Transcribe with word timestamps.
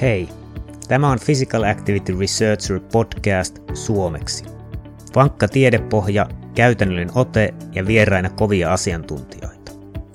Hei, 0.00 0.28
tämä 0.88 1.10
on 1.10 1.18
Physical 1.24 1.62
Activity 1.62 2.16
Researcher 2.20 2.80
podcast 2.92 3.58
suomeksi. 3.74 4.44
Vankka 5.14 5.48
tiedepohja, 5.48 6.28
käytännöllinen 6.54 7.10
ote 7.14 7.54
ja 7.72 7.86
vieraina 7.86 8.30
kovia 8.30 8.72
asiantuntijoita. 8.72 9.72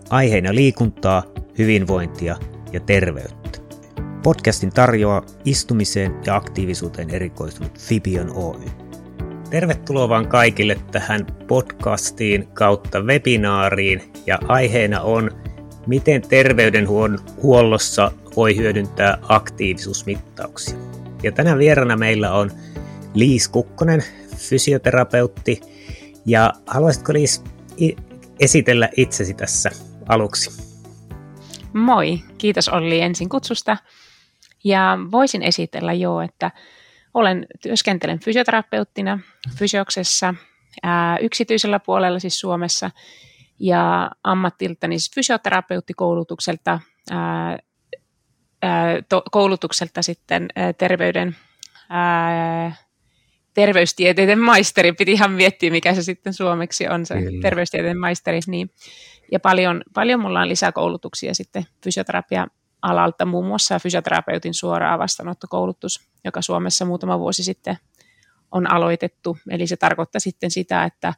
Aiheena 0.09 0.55
liikuntaa, 0.55 1.23
hyvinvointia 1.57 2.35
ja 2.73 2.79
terveyttä. 2.79 3.59
Podcastin 4.23 4.69
tarjoaa 4.69 5.25
istumiseen 5.45 6.15
ja 6.25 6.35
aktiivisuuteen 6.35 7.09
erikoistunut 7.09 7.79
Fibion 7.79 8.31
Oy. 8.35 8.65
Tervetuloa 9.49 10.09
vaan 10.09 10.27
kaikille 10.27 10.77
tähän 10.91 11.25
podcastiin 11.47 12.47
kautta 12.47 12.99
webinaariin 12.99 14.13
ja 14.27 14.39
aiheena 14.47 15.01
on 15.01 15.31
Miten 15.87 16.21
terveydenhuollossa 16.21 18.11
voi 18.35 18.57
hyödyntää 18.57 19.17
aktiivisuusmittauksia? 19.29 20.77
Ja 21.23 21.31
tänään 21.31 21.57
vierana 21.57 21.97
meillä 21.97 22.31
on 22.31 22.51
Liis 23.13 23.47
Kukkonen, 23.47 24.03
fysioterapeutti. 24.37 25.61
Ja 26.25 26.53
haluaisitko 26.67 27.13
Liis 27.13 27.43
esitellä 28.39 28.89
itsesi 28.97 29.33
tässä 29.33 29.69
aluksi? 30.07 30.61
Moi, 31.73 32.19
kiitos 32.37 32.69
Olli 32.69 33.01
ensin 33.01 33.29
kutsusta. 33.29 33.77
Ja 34.63 34.97
voisin 35.11 35.43
esitellä 35.43 35.93
jo, 35.93 36.21
että 36.21 36.51
olen 37.13 37.45
työskentelen 37.61 38.19
fysioterapeuttina 38.19 39.19
fysioksessa 39.55 40.33
ää, 40.83 41.17
yksityisellä 41.17 41.79
puolella 41.79 42.19
siis 42.19 42.39
Suomessa 42.39 42.91
ja 43.59 44.11
ammattiltani 44.23 44.99
siis 44.99 45.15
fysioterapeuttikoulutukselta, 45.15 46.79
ää, 47.11 47.57
to, 49.09 49.23
koulutukselta 49.31 50.01
sitten 50.01 50.47
terveyden, 50.77 51.35
ää, 51.89 52.75
terveystieteiden 53.53 54.39
maisteri, 54.39 54.93
piti 54.93 55.11
ihan 55.11 55.31
miettiä 55.31 55.71
mikä 55.71 55.93
se 55.93 56.03
sitten 56.03 56.33
suomeksi 56.33 56.87
on 56.87 57.05
se 57.05 57.21
Kyllä. 57.21 57.41
terveystieteiden 57.41 57.99
maisteri, 57.99 58.39
niin, 58.47 58.71
ja 59.31 59.39
paljon, 59.39 59.81
paljon 59.93 60.19
mulla 60.19 60.41
on 60.41 60.49
lisäkoulutuksia 60.49 61.33
sitten 61.33 61.65
fysioterapia 61.83 62.47
alalta, 62.81 63.25
muun 63.25 63.45
muassa 63.45 63.79
fysioterapeutin 63.79 64.53
suoraa 64.53 64.99
vastaanottokoulutus, 64.99 66.09
joka 66.23 66.41
Suomessa 66.41 66.85
muutama 66.85 67.19
vuosi 67.19 67.43
sitten 67.43 67.77
on 68.51 68.71
aloitettu. 68.71 69.37
Eli 69.49 69.67
se 69.67 69.77
tarkoittaa 69.77 70.19
sitten 70.19 70.51
sitä, 70.51 70.83
että 70.83 71.13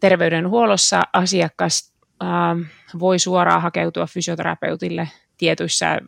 terveydenhuollossa 0.00 1.02
asiakas 1.12 1.92
äh, 2.22 2.28
voi 2.98 3.18
suoraan 3.18 3.62
hakeutua 3.62 4.06
fysioterapeutille 4.06 5.08
tietyissä, 5.38 5.98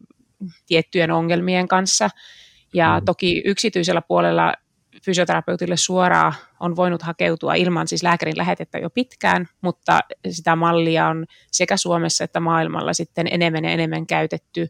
tiettyjen 0.66 1.10
ongelmien 1.10 1.68
kanssa. 1.68 2.10
Ja 2.74 3.00
mm. 3.00 3.04
toki 3.04 3.42
yksityisellä 3.44 4.02
puolella 4.02 4.54
fysioterapeutille 5.04 5.76
suoraan 5.76 6.34
on 6.60 6.76
voinut 6.76 7.02
hakeutua 7.02 7.54
ilman 7.54 7.88
siis 7.88 8.02
lääkärin 8.02 8.38
lähetettä 8.38 8.78
jo 8.78 8.91
pitkään, 8.91 9.48
mutta 9.60 10.00
sitä 10.30 10.56
mallia 10.56 11.08
on 11.08 11.26
sekä 11.50 11.76
Suomessa 11.76 12.24
että 12.24 12.41
maailmalla 12.41 12.92
sitten 12.92 13.26
enemmän 13.30 13.64
ja 13.64 13.70
enemmän 13.70 14.06
käytetty, 14.06 14.68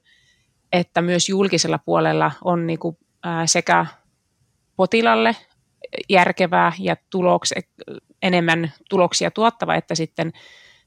että 0.72 1.02
myös 1.02 1.28
julkisella 1.28 1.78
puolella 1.78 2.32
on 2.44 2.66
niin 2.66 2.78
kuin, 2.78 2.96
ää, 3.22 3.46
sekä 3.46 3.86
potilalle 4.76 5.36
järkevää 6.08 6.72
ja 6.78 6.96
tulokse, 7.10 7.54
enemmän 8.22 8.72
tuloksia 8.90 9.30
tuottava, 9.30 9.74
että 9.74 9.94
sitten 9.94 10.32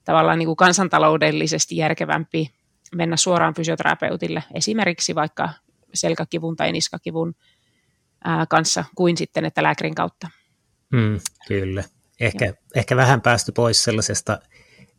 tavallaan 0.05 0.39
niin 0.39 0.47
kuin 0.47 0.55
kansantaloudellisesti 0.55 1.77
järkevämpi 1.77 2.49
mennä 2.95 3.17
suoraan 3.17 3.53
fysioterapeutille, 3.53 4.43
esimerkiksi 4.53 5.15
vaikka 5.15 5.49
selkäkivun 5.93 6.55
tai 6.55 6.71
niskakivun 6.71 7.35
ää, 8.23 8.45
kanssa, 8.45 8.85
kuin 8.95 9.17
sitten, 9.17 9.45
että 9.45 9.63
lääkärin 9.63 9.95
kautta. 9.95 10.29
Mm, 10.93 11.19
kyllä. 11.47 11.83
Ehkä, 12.19 12.53
ehkä 12.75 12.95
vähän 12.95 13.21
päästy 13.21 13.51
pois 13.51 13.83
sellaisesta 13.83 14.39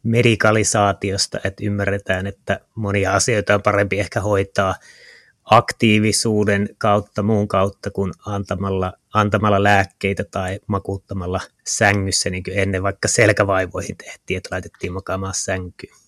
medikalisaatiosta, 0.03 1.38
että 1.44 1.65
ymmärretään, 1.65 2.27
että 2.27 2.60
monia 2.75 3.15
asioita 3.15 3.54
on 3.54 3.62
parempi 3.62 4.00
ehkä 4.00 4.21
hoitaa 4.21 4.75
aktiivisuuden 5.44 6.69
kautta, 6.78 7.22
muun 7.22 7.48
kautta 7.48 7.91
kuin 7.91 8.12
antamalla, 8.27 8.93
antamalla 9.15 9.62
lääkkeitä 9.62 10.25
tai 10.25 10.60
makuuttamalla 10.66 11.41
sängyssä, 11.66 12.31
niin 12.31 12.43
kuin 12.43 12.59
ennen 12.59 12.82
vaikka 12.82 13.09
selkävaivoihin 13.09 13.97
tehtiin, 13.97 14.37
että 14.37 14.48
laitettiin 14.53 14.93
makaamaan 14.93 15.34
sänkyyn. 15.37 16.07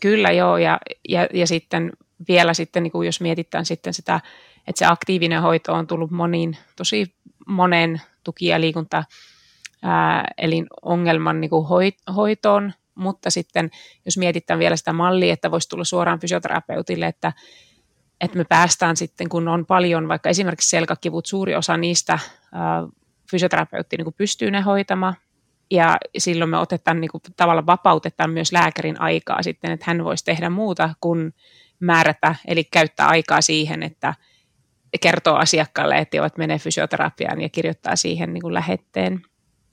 Kyllä 0.00 0.30
joo, 0.30 0.58
ja, 0.58 0.78
ja, 1.08 1.26
ja 1.34 1.46
sitten 1.46 1.92
vielä 2.28 2.54
sitten, 2.54 2.82
niin 2.82 2.92
kuin 2.92 3.06
jos 3.06 3.20
mietitään 3.20 3.66
sitten 3.66 3.94
sitä, 3.94 4.20
että 4.68 4.78
se 4.78 4.86
aktiivinen 4.86 5.42
hoito 5.42 5.72
on 5.72 5.86
tullut 5.86 6.10
moniin, 6.10 6.56
tosi 6.76 7.14
monen 7.46 8.00
tuki- 8.24 8.46
ja 8.46 8.60
liikunta 8.60 9.04
ongelman 10.82 11.40
niin 11.40 11.50
kuin 11.50 11.66
hoitoon, 12.16 12.72
mutta 12.94 13.30
sitten 13.30 13.70
jos 14.04 14.18
mietitään 14.18 14.58
vielä 14.58 14.76
sitä 14.76 14.92
mallia, 14.92 15.32
että 15.32 15.50
voisi 15.50 15.68
tulla 15.68 15.84
suoraan 15.84 16.20
fysioterapeutille, 16.20 17.06
että 17.06 17.32
että 18.20 18.38
me 18.38 18.44
päästään 18.44 18.96
sitten, 18.96 19.28
kun 19.28 19.48
on 19.48 19.66
paljon, 19.66 20.08
vaikka 20.08 20.28
esimerkiksi 20.28 20.68
selkäkivut, 20.68 21.26
suuri 21.26 21.54
osa 21.54 21.76
niistä 21.76 22.18
fysioterapeutti 23.30 23.96
niin 23.96 24.14
pystyy 24.16 24.50
ne 24.50 24.60
hoitamaan, 24.60 25.14
ja 25.70 25.96
silloin 26.18 26.50
me 26.50 26.58
otetaan 26.58 27.00
niin 27.00 27.10
kuin, 27.10 27.22
tavallaan 27.36 27.66
vapautetaan 27.66 28.30
myös 28.30 28.52
lääkärin 28.52 29.00
aikaa 29.00 29.42
sitten, 29.42 29.70
että 29.70 29.84
hän 29.88 30.04
voisi 30.04 30.24
tehdä 30.24 30.50
muuta 30.50 30.94
kuin 31.00 31.34
määrätä, 31.80 32.34
eli 32.46 32.64
käyttää 32.64 33.08
aikaa 33.08 33.40
siihen, 33.40 33.82
että 33.82 34.14
kertoo 35.00 35.36
asiakkaalle, 35.36 35.98
että 35.98 36.20
ovat 36.20 36.38
menee 36.38 36.58
fysioterapiaan 36.58 37.40
ja 37.40 37.48
kirjoittaa 37.48 37.96
siihen 37.96 38.34
niin 38.34 38.42
kuin 38.42 38.54
lähetteen. 38.54 39.22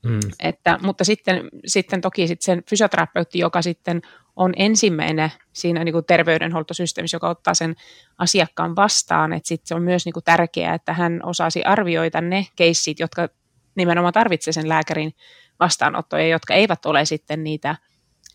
Mm. 0.05 0.19
Että, 0.39 0.79
mutta 0.81 1.03
sitten, 1.03 1.49
sitten 1.65 2.01
toki 2.01 2.27
sitten 2.27 2.45
sen 2.45 2.63
fysioterapeutti, 2.69 3.39
joka 3.39 3.61
sitten 3.61 4.01
on 4.35 4.53
ensimmäinen 4.55 5.31
siinä 5.53 5.83
niin 5.83 5.93
kuin 5.93 6.05
terveydenhuoltosysteemissä, 6.05 7.15
joka 7.15 7.29
ottaa 7.29 7.53
sen 7.53 7.75
asiakkaan 8.17 8.75
vastaan. 8.75 9.33
Että 9.33 9.47
sit 9.47 9.61
se 9.65 9.75
on 9.75 9.83
myös 9.83 10.05
niin 10.05 10.13
kuin 10.13 10.23
tärkeää, 10.23 10.73
että 10.73 10.93
hän 10.93 11.19
osaisi 11.23 11.63
arvioida 11.63 12.21
ne 12.21 12.45
keissit, 12.55 12.99
jotka 12.99 13.29
nimenomaan 13.75 14.13
tarvitsevat 14.13 14.55
sen 14.55 14.69
lääkärin 14.69 15.13
vastaanottoja, 15.61 16.27
jotka 16.27 16.53
eivät 16.53 16.85
ole 16.85 17.05
sitten 17.05 17.43
niitä, 17.43 17.75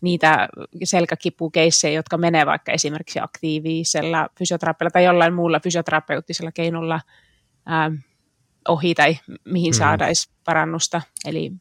niitä 0.01 0.47
selkäkipukeissejä, 0.83 1.93
jotka 1.93 2.17
menee 2.17 2.45
vaikka 2.45 2.71
esimerkiksi 2.71 3.19
aktiivisella 3.19 4.29
fysioterapialla 4.39 4.91
tai 4.91 5.03
jollain 5.03 5.33
muulla 5.33 5.59
fysioterapeuttisella 5.59 6.51
keinolla 6.51 7.01
ää, 7.65 7.91
ohi 8.67 8.95
tai 8.95 9.17
mihin 9.45 9.73
mm. 9.73 9.77
saadaisi 9.77 10.29
parannusta. 10.45 11.01
Eli 11.25 11.51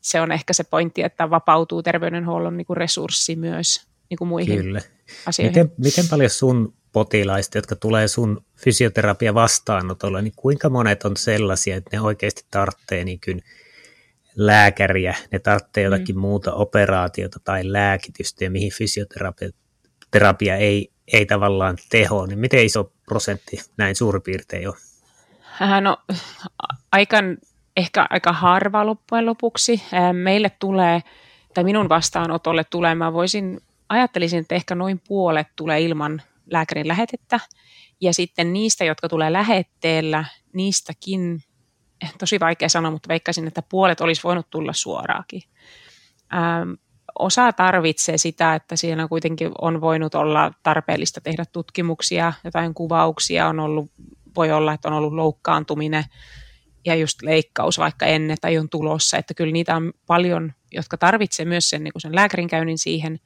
se 0.00 0.20
on 0.20 0.32
ehkä 0.32 0.52
se 0.52 0.64
pointti, 0.64 1.02
että 1.02 1.30
vapautuu 1.30 1.82
terveydenhuollon 1.82 2.56
niin 2.56 2.66
kuin 2.66 2.76
resurssi 2.76 3.36
myös 3.36 3.86
niin 4.10 4.18
kuin 4.18 4.28
muihin 4.28 4.62
Kyllä. 4.62 4.80
asioihin. 5.26 5.50
Miten, 5.50 5.72
miten 5.78 6.08
paljon 6.08 6.30
sun 6.30 6.74
potilaista, 6.92 7.58
jotka 7.58 7.76
tulee 7.76 8.08
sun 8.08 8.44
fysioterapia 8.56 9.34
vastaanotolle, 9.34 10.22
niin 10.22 10.32
kuinka 10.36 10.70
monet 10.70 11.04
on 11.04 11.16
sellaisia, 11.16 11.76
että 11.76 11.96
ne 11.96 12.00
oikeasti 12.00 12.44
tarvitsee 12.50 13.04
niin 13.04 13.20
kuin 13.24 13.42
lääkäriä, 14.36 15.14
ne 15.32 15.38
tarvitsee 15.38 15.84
jotakin 15.84 16.16
mm. 16.16 16.20
muuta 16.20 16.54
operaatiota 16.54 17.40
tai 17.44 17.72
lääkitystä, 17.72 18.44
ja 18.44 18.50
mihin 18.50 18.72
fysioterapia 18.72 19.50
terapia 20.10 20.56
ei, 20.56 20.92
ei 21.12 21.26
tavallaan 21.26 21.76
teho, 21.90 22.26
niin 22.26 22.38
miten 22.38 22.64
iso 22.64 22.92
prosentti 23.08 23.60
näin 23.76 23.96
suurin 23.96 24.22
piirtein 24.22 24.68
on? 24.68 24.74
Äh, 25.62 25.80
no, 25.80 25.96
aikan 26.92 27.38
ehkä 27.76 28.06
aika 28.10 28.32
harva 28.32 28.86
loppujen 28.86 29.26
lopuksi. 29.26 29.82
Meille 30.12 30.50
tulee, 30.50 31.02
tai 31.54 31.64
minun 31.64 31.88
vastaanotolle 31.88 32.64
tulee, 32.64 32.94
mä 32.94 33.12
voisin, 33.12 33.60
ajattelisin, 33.88 34.38
että 34.38 34.54
ehkä 34.54 34.74
noin 34.74 35.00
puolet 35.08 35.46
tulee 35.56 35.80
ilman 35.80 36.22
lääkärin 36.50 36.88
lähetettä. 36.88 37.40
Ja 38.00 38.14
sitten 38.14 38.52
niistä, 38.52 38.84
jotka 38.84 39.08
tulee 39.08 39.32
lähetteellä, 39.32 40.24
niistäkin, 40.52 41.42
tosi 42.18 42.40
vaikea 42.40 42.68
sanoa, 42.68 42.90
mutta 42.90 43.08
veikkaisin, 43.08 43.46
että 43.46 43.62
puolet 43.62 44.00
olisi 44.00 44.22
voinut 44.24 44.50
tulla 44.50 44.72
suoraakin. 44.72 45.42
Ähm, 46.34 46.72
osa 47.18 47.52
tarvitsee 47.52 48.18
sitä, 48.18 48.54
että 48.54 48.76
siinä 48.76 49.08
kuitenkin 49.08 49.50
on 49.60 49.80
voinut 49.80 50.14
olla 50.14 50.50
tarpeellista 50.62 51.20
tehdä 51.20 51.44
tutkimuksia, 51.52 52.32
jotain 52.44 52.74
kuvauksia 52.74 53.48
on 53.48 53.60
ollut, 53.60 53.90
voi 54.36 54.52
olla, 54.52 54.72
että 54.72 54.88
on 54.88 54.94
ollut 54.94 55.12
loukkaantuminen, 55.12 56.04
ja 56.86 56.94
just 56.94 57.22
leikkaus 57.22 57.78
vaikka 57.78 58.06
ennen 58.06 58.36
tai 58.40 58.58
on 58.58 58.68
tulossa, 58.68 59.16
että 59.16 59.34
kyllä 59.34 59.52
niitä 59.52 59.76
on 59.76 59.92
paljon, 60.06 60.52
jotka 60.72 60.96
tarvitsee 60.96 61.46
myös 61.46 61.70
sen, 61.70 61.84
niin 61.84 61.92
sen 61.98 62.14
lääkärin 62.14 62.48
käynnin 62.48 62.78
siihen, 62.78 63.20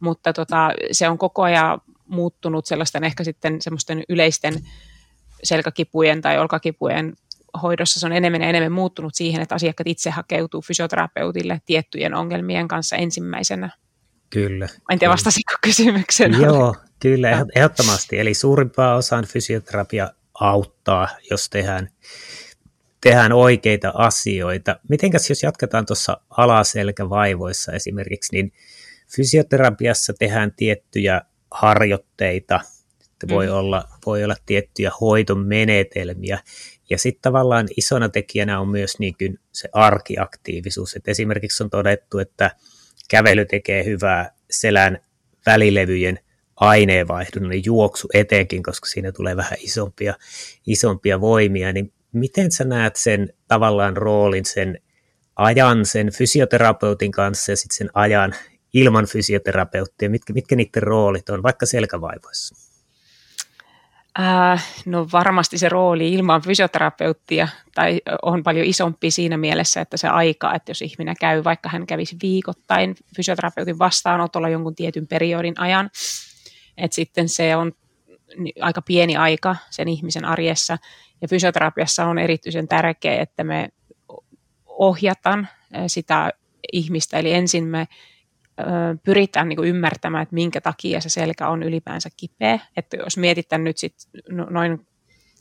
mutta 0.00 0.32
tota, 0.32 0.70
se 0.92 1.08
on 1.08 1.18
koko 1.18 1.42
ajan 1.42 1.80
muuttunut 2.06 2.66
sellaisten 2.66 3.04
ehkä 3.04 3.24
sitten 3.24 3.62
semmoisten 3.62 4.02
yleisten 4.08 4.54
selkäkipujen 5.44 6.22
tai 6.22 6.38
olkakipujen 6.38 7.14
hoidossa 7.62 8.00
se 8.00 8.06
on 8.06 8.12
enemmän 8.12 8.42
ja 8.42 8.48
enemmän 8.48 8.72
muuttunut 8.72 9.14
siihen, 9.14 9.42
että 9.42 9.54
asiakkaat 9.54 9.86
itse 9.86 10.10
hakeutuu 10.10 10.62
fysioterapeutille 10.62 11.60
tiettyjen 11.66 12.14
ongelmien 12.14 12.68
kanssa 12.68 12.96
ensimmäisenä. 12.96 13.70
Kyllä. 14.30 14.68
En 14.90 14.98
tiedä, 14.98 15.12
vastasiko 15.12 15.54
kysymykseen. 15.62 16.32
Joo, 16.40 16.76
kyllä, 17.00 17.46
ehdottomasti. 17.54 18.18
Eli 18.18 18.34
suurimpaa 18.34 18.96
osaan 18.96 19.24
fysioterapia 19.24 20.10
auttaa, 20.40 21.08
jos 21.30 21.50
tehdään, 21.50 21.88
tehdään 23.00 23.32
oikeita 23.32 23.92
asioita. 23.94 24.76
Mitenkäs 24.88 25.28
jos 25.28 25.42
jatketaan 25.42 25.86
tuossa 25.86 26.20
alaselkävaivoissa 26.30 27.72
esimerkiksi, 27.72 28.36
niin 28.36 28.52
fysioterapiassa 29.16 30.12
tehdään 30.18 30.52
tiettyjä 30.56 31.20
harjoitteita, 31.50 32.60
voi, 33.28 33.46
mm. 33.46 33.52
olla, 33.52 33.88
voi 34.06 34.24
olla 34.24 34.36
tiettyjä 34.46 34.90
hoitomenetelmiä, 35.00 36.38
ja 36.90 36.98
sitten 36.98 37.22
tavallaan 37.22 37.68
isona 37.76 38.08
tekijänä 38.08 38.60
on 38.60 38.68
myös 38.68 38.98
niin 38.98 39.14
kuin 39.18 39.38
se 39.52 39.68
arkiaktiivisuus. 39.72 40.96
Et 40.96 41.08
esimerkiksi 41.08 41.62
on 41.62 41.70
todettu, 41.70 42.18
että 42.18 42.50
kävely 43.08 43.44
tekee 43.44 43.84
hyvää 43.84 44.30
selän 44.50 44.98
välilevyjen 45.46 46.18
aineenvaihdunnan, 46.56 47.50
niin 47.50 47.62
juoksu 47.66 48.08
etenkin, 48.14 48.62
koska 48.62 48.86
siinä 48.86 49.12
tulee 49.12 49.36
vähän 49.36 49.58
isompia, 49.60 50.14
isompia 50.66 51.20
voimia, 51.20 51.72
niin 51.72 51.92
miten 52.12 52.52
sä 52.52 52.64
näet 52.64 52.96
sen 52.96 53.32
tavallaan 53.48 53.96
roolin, 53.96 54.44
sen 54.44 54.78
ajan 55.36 55.86
sen 55.86 56.12
fysioterapeutin 56.12 57.12
kanssa 57.12 57.52
ja 57.52 57.56
sitten 57.56 57.76
sen 57.76 57.90
ajan 57.94 58.34
ilman 58.74 59.06
fysioterapeuttia, 59.06 60.10
mitkä, 60.10 60.32
mitkä 60.32 60.56
niiden 60.56 60.82
roolit 60.82 61.28
on, 61.28 61.42
vaikka 61.42 61.66
selkävaivoissa? 61.66 62.63
Äh, 64.18 64.64
no 64.86 65.06
varmasti 65.12 65.58
se 65.58 65.68
rooli 65.68 66.12
ilman 66.12 66.42
fysioterapeuttia 66.42 67.48
tai 67.74 68.00
on 68.22 68.42
paljon 68.42 68.66
isompi 68.66 69.10
siinä 69.10 69.36
mielessä, 69.36 69.80
että 69.80 69.96
se 69.96 70.08
aika, 70.08 70.54
että 70.54 70.70
jos 70.70 70.82
ihminen 70.82 71.16
käy, 71.20 71.44
vaikka 71.44 71.68
hän 71.68 71.86
kävisi 71.86 72.16
viikoittain 72.22 72.94
fysioterapeutin 73.16 73.78
vastaanotolla 73.78 74.48
jonkun 74.48 74.74
tietyn 74.74 75.06
periodin 75.06 75.60
ajan, 75.60 75.90
että 76.76 76.94
sitten 76.94 77.28
se 77.28 77.56
on 77.56 77.72
aika 78.60 78.82
pieni 78.82 79.16
aika 79.16 79.56
sen 79.70 79.88
ihmisen 79.88 80.24
arjessa. 80.24 80.78
Ja 81.22 81.28
fysioterapiassa 81.28 82.06
on 82.06 82.18
erityisen 82.18 82.68
tärkeää, 82.68 83.22
että 83.22 83.44
me 83.44 83.68
ohjataan 84.66 85.48
sitä 85.86 86.32
ihmistä, 86.72 87.18
eli 87.18 87.32
ensin 87.32 87.64
me 87.64 87.88
pyritään 89.04 89.48
niin 89.48 89.56
kuin 89.56 89.68
ymmärtämään, 89.68 90.22
että 90.22 90.34
minkä 90.34 90.60
takia 90.60 91.00
se 91.00 91.08
selkä 91.08 91.48
on 91.48 91.62
ylipäänsä 91.62 92.08
kipeä. 92.16 92.58
Että 92.76 92.96
jos 92.96 93.16
mietitään 93.16 93.64
nyt 93.64 93.78
sit 93.78 93.94
no, 94.30 94.46
noin, 94.50 94.86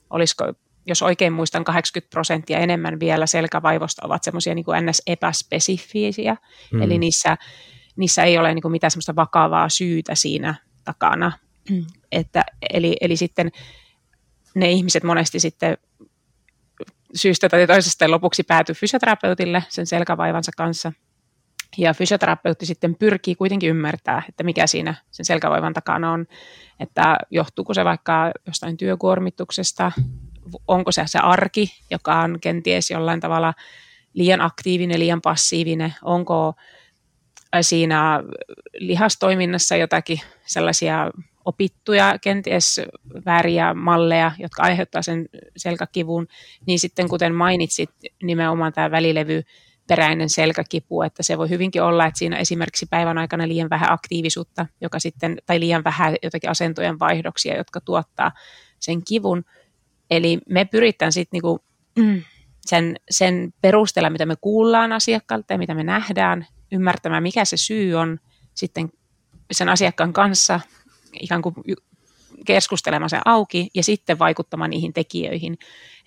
olisiko, 0.10 0.54
jos 0.86 1.02
oikein 1.02 1.34
muistan, 1.34 1.64
80 1.64 2.10
prosenttia 2.10 2.60
enemmän 2.60 3.00
vielä 3.00 3.26
selkävaivosta 3.26 4.06
ovat 4.06 4.24
semmoisia 4.24 4.56
niin 4.56 4.66
ns. 4.82 5.02
epäspesifisiä, 5.08 6.38
mm. 6.74 6.82
eli 6.82 6.98
niissä, 6.98 7.38
niissä 7.96 8.24
ei 8.24 8.38
ole 8.38 8.54
niin 8.54 8.62
kuin 8.62 8.72
mitään 8.72 8.92
semmoista 8.92 9.16
vakavaa 9.16 9.70
syytä 9.70 10.16
siinä 10.16 10.56
takana. 10.84 11.32
Että, 12.12 12.46
eli, 12.74 12.98
eli 13.02 13.18
sitten 13.18 13.52
ne 14.56 14.72
ihmiset 14.72 15.04
monesti 15.04 15.40
sitten 15.40 15.78
syystä 17.16 17.50
tai 17.50 17.68
toisesta 17.68 18.12
lopuksi 18.12 18.44
päätyy 18.44 18.76
fysioterapeutille 18.76 19.64
sen 19.70 19.88
selkävaivansa 19.88 20.52
kanssa– 20.58 20.92
ja 21.78 21.94
fysioterapeutti 21.94 22.66
sitten 22.66 22.96
pyrkii 22.96 23.36
kuitenkin 23.36 23.70
ymmärtää, 23.70 24.24
että 24.30 24.44
mikä 24.44 24.68
siinä 24.68 24.96
sen 25.12 25.26
selkävoivan 25.26 25.74
takana 25.74 26.12
on, 26.12 26.26
että 26.80 27.18
johtuuko 27.32 27.74
se 27.74 27.86
vaikka 27.86 28.32
jostain 28.48 28.78
työkuormituksesta, 28.78 29.92
onko 30.68 30.92
se 30.92 31.04
se 31.06 31.20
arki, 31.20 31.74
joka 31.92 32.20
on 32.20 32.38
kenties 32.42 32.92
jollain 32.92 33.20
tavalla 33.20 33.54
liian 34.14 34.42
aktiivinen, 34.42 35.00
liian 35.00 35.22
passiivinen, 35.22 35.94
onko 36.04 36.54
siinä 37.62 38.24
lihastoiminnassa 38.74 39.76
jotakin 39.76 40.20
sellaisia 40.46 41.12
opittuja, 41.46 42.16
kenties 42.22 42.82
vääriä 43.26 43.74
malleja, 43.74 44.32
jotka 44.40 44.64
aiheuttaa 44.64 45.02
sen 45.02 45.26
selkäkivun, 45.58 46.28
niin 46.66 46.80
sitten 46.80 47.10
kuten 47.10 47.36
mainitsit, 47.36 47.90
nimenomaan 48.24 48.74
tämä 48.74 48.92
välilevy 48.92 49.44
peräinen 49.88 50.30
selkäkipu, 50.30 51.02
että 51.02 51.24
se 51.24 51.38
voi 51.38 51.50
hyvinkin 51.50 51.84
olla, 51.84 52.06
että 52.06 52.18
siinä 52.18 52.38
esimerkiksi 52.38 52.86
päivän 52.86 53.18
aikana 53.18 53.48
liian 53.48 53.70
vähän 53.70 53.92
aktiivisuutta, 53.92 54.66
joka 54.82 55.00
sitten, 55.00 55.38
tai 55.46 55.60
liian 55.60 55.84
vähän 55.84 56.16
jotakin 56.24 56.50
asentojen 56.50 57.00
vaihdoksia, 57.00 57.58
jotka 57.58 57.82
tuottaa 57.82 58.32
sen 58.80 59.04
kivun. 59.04 59.44
Eli 60.12 60.40
me 60.50 60.66
pyritään 60.66 61.12
sitten 61.12 61.38
niinku, 61.38 61.60
sen, 62.66 62.96
sen 63.10 63.54
perusteella, 63.62 64.10
mitä 64.10 64.26
me 64.26 64.36
kuullaan 64.42 64.92
asiakkaalta 64.92 65.54
ja 65.54 65.58
mitä 65.58 65.74
me 65.76 65.84
nähdään, 65.84 66.48
ymmärtämään, 66.72 67.24
mikä 67.24 67.46
se 67.46 67.58
syy 67.58 67.96
on 67.96 68.20
sitten 68.54 68.90
sen 69.52 69.70
asiakkaan 69.70 70.14
kanssa, 70.14 70.60
ikään 71.20 71.42
kuin 71.42 71.56
keskustelemaan 72.46 73.10
se 73.10 73.20
auki 73.26 73.70
ja 73.76 73.84
sitten 73.84 74.20
vaikuttamaan 74.20 74.70
niihin 74.70 74.94
tekijöihin. 74.94 75.58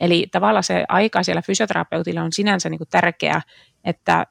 Eli 0.00 0.26
tavallaan 0.32 0.64
se 0.64 0.84
aika 0.88 1.22
siellä 1.22 1.42
fysioterapeutilla 1.42 2.22
on 2.22 2.32
sinänsä 2.32 2.68
niin 2.68 2.78
kuin 2.78 2.88
tärkeä, 2.88 3.42
että 3.84 4.26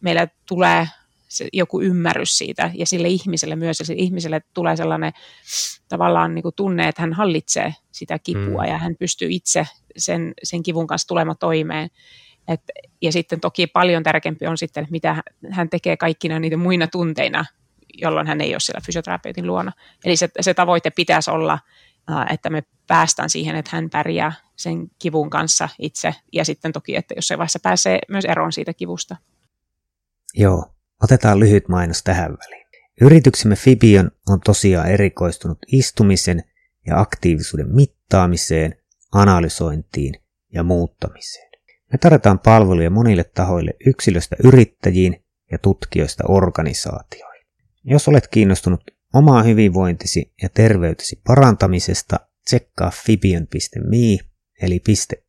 meillä 0.00 0.28
tulee 0.48 0.88
se, 1.28 1.48
joku 1.52 1.80
ymmärrys 1.80 2.38
siitä 2.38 2.70
ja 2.74 2.86
sille 2.86 3.08
ihmiselle 3.08 3.56
myös, 3.56 3.78
ja 3.78 3.86
sille 3.86 4.02
ihmiselle 4.02 4.40
tulee 4.54 4.76
sellainen 4.76 5.12
tavallaan 5.88 6.34
niin 6.34 6.42
kuin 6.42 6.54
tunne, 6.54 6.88
että 6.88 7.02
hän 7.02 7.12
hallitsee 7.12 7.74
sitä 7.92 8.18
kipua 8.18 8.62
mm. 8.62 8.68
ja 8.68 8.78
hän 8.78 8.96
pystyy 8.98 9.28
itse 9.30 9.66
sen, 9.96 10.32
sen 10.42 10.62
kivun 10.62 10.86
kanssa 10.86 11.08
tulemaan 11.08 11.38
toimeen. 11.40 11.90
Et, 12.48 12.60
ja 13.02 13.12
sitten 13.12 13.40
toki 13.40 13.66
paljon 13.66 14.02
tärkeämpi 14.02 14.46
on 14.46 14.58
sitten, 14.58 14.86
mitä 14.90 15.22
hän 15.50 15.68
tekee 15.68 15.96
kaikkina 15.96 16.38
niitä 16.38 16.56
muina 16.56 16.86
tunteina, 16.86 17.44
jolloin 17.92 18.26
hän 18.26 18.40
ei 18.40 18.54
ole 18.54 18.60
siellä 18.60 18.80
fysioterapeutin 18.86 19.46
luona. 19.46 19.72
Eli 20.04 20.16
se, 20.16 20.28
se 20.40 20.54
tavoite 20.54 20.90
pitäisi 20.90 21.30
olla, 21.30 21.58
että 22.30 22.50
me 22.50 22.62
päästään 22.86 23.30
siihen, 23.30 23.56
että 23.56 23.70
hän 23.72 23.90
pärjää 23.90 24.32
sen 24.56 24.90
kivun 24.98 25.30
kanssa 25.30 25.68
itse, 25.78 26.14
ja 26.32 26.44
sitten 26.44 26.72
toki, 26.72 26.96
että 26.96 27.14
jossain 27.16 27.38
vaiheessa 27.38 27.60
pääsee 27.62 27.98
myös 28.08 28.24
eroon 28.24 28.52
siitä 28.52 28.72
kivusta. 28.72 29.16
Joo, 30.34 30.74
otetaan 31.02 31.40
lyhyt 31.40 31.68
mainos 31.68 32.02
tähän 32.02 32.30
väliin. 32.30 32.66
Yrityksemme 33.00 33.56
Fibion 33.56 34.10
on 34.28 34.40
tosiaan 34.40 34.90
erikoistunut 34.90 35.58
istumisen 35.66 36.42
ja 36.86 37.00
aktiivisuuden 37.00 37.74
mittaamiseen, 37.74 38.76
analysointiin 39.12 40.14
ja 40.54 40.62
muuttamiseen. 40.62 41.52
Me 41.92 41.98
tarjotaan 41.98 42.38
palveluja 42.38 42.90
monille 42.90 43.24
tahoille 43.24 43.74
yksilöstä 43.86 44.36
yrittäjiin 44.44 45.24
ja 45.50 45.58
tutkijoista 45.58 46.24
organisaatioihin. 46.28 47.31
Jos 47.84 48.08
olet 48.08 48.28
kiinnostunut 48.28 48.80
omaa 49.14 49.42
hyvinvointisi 49.42 50.32
ja 50.42 50.48
terveytesi 50.48 51.20
parantamisesta, 51.26 52.16
tsekkaa 52.44 52.90
fibion.me 52.90 54.18
eli 54.62 54.82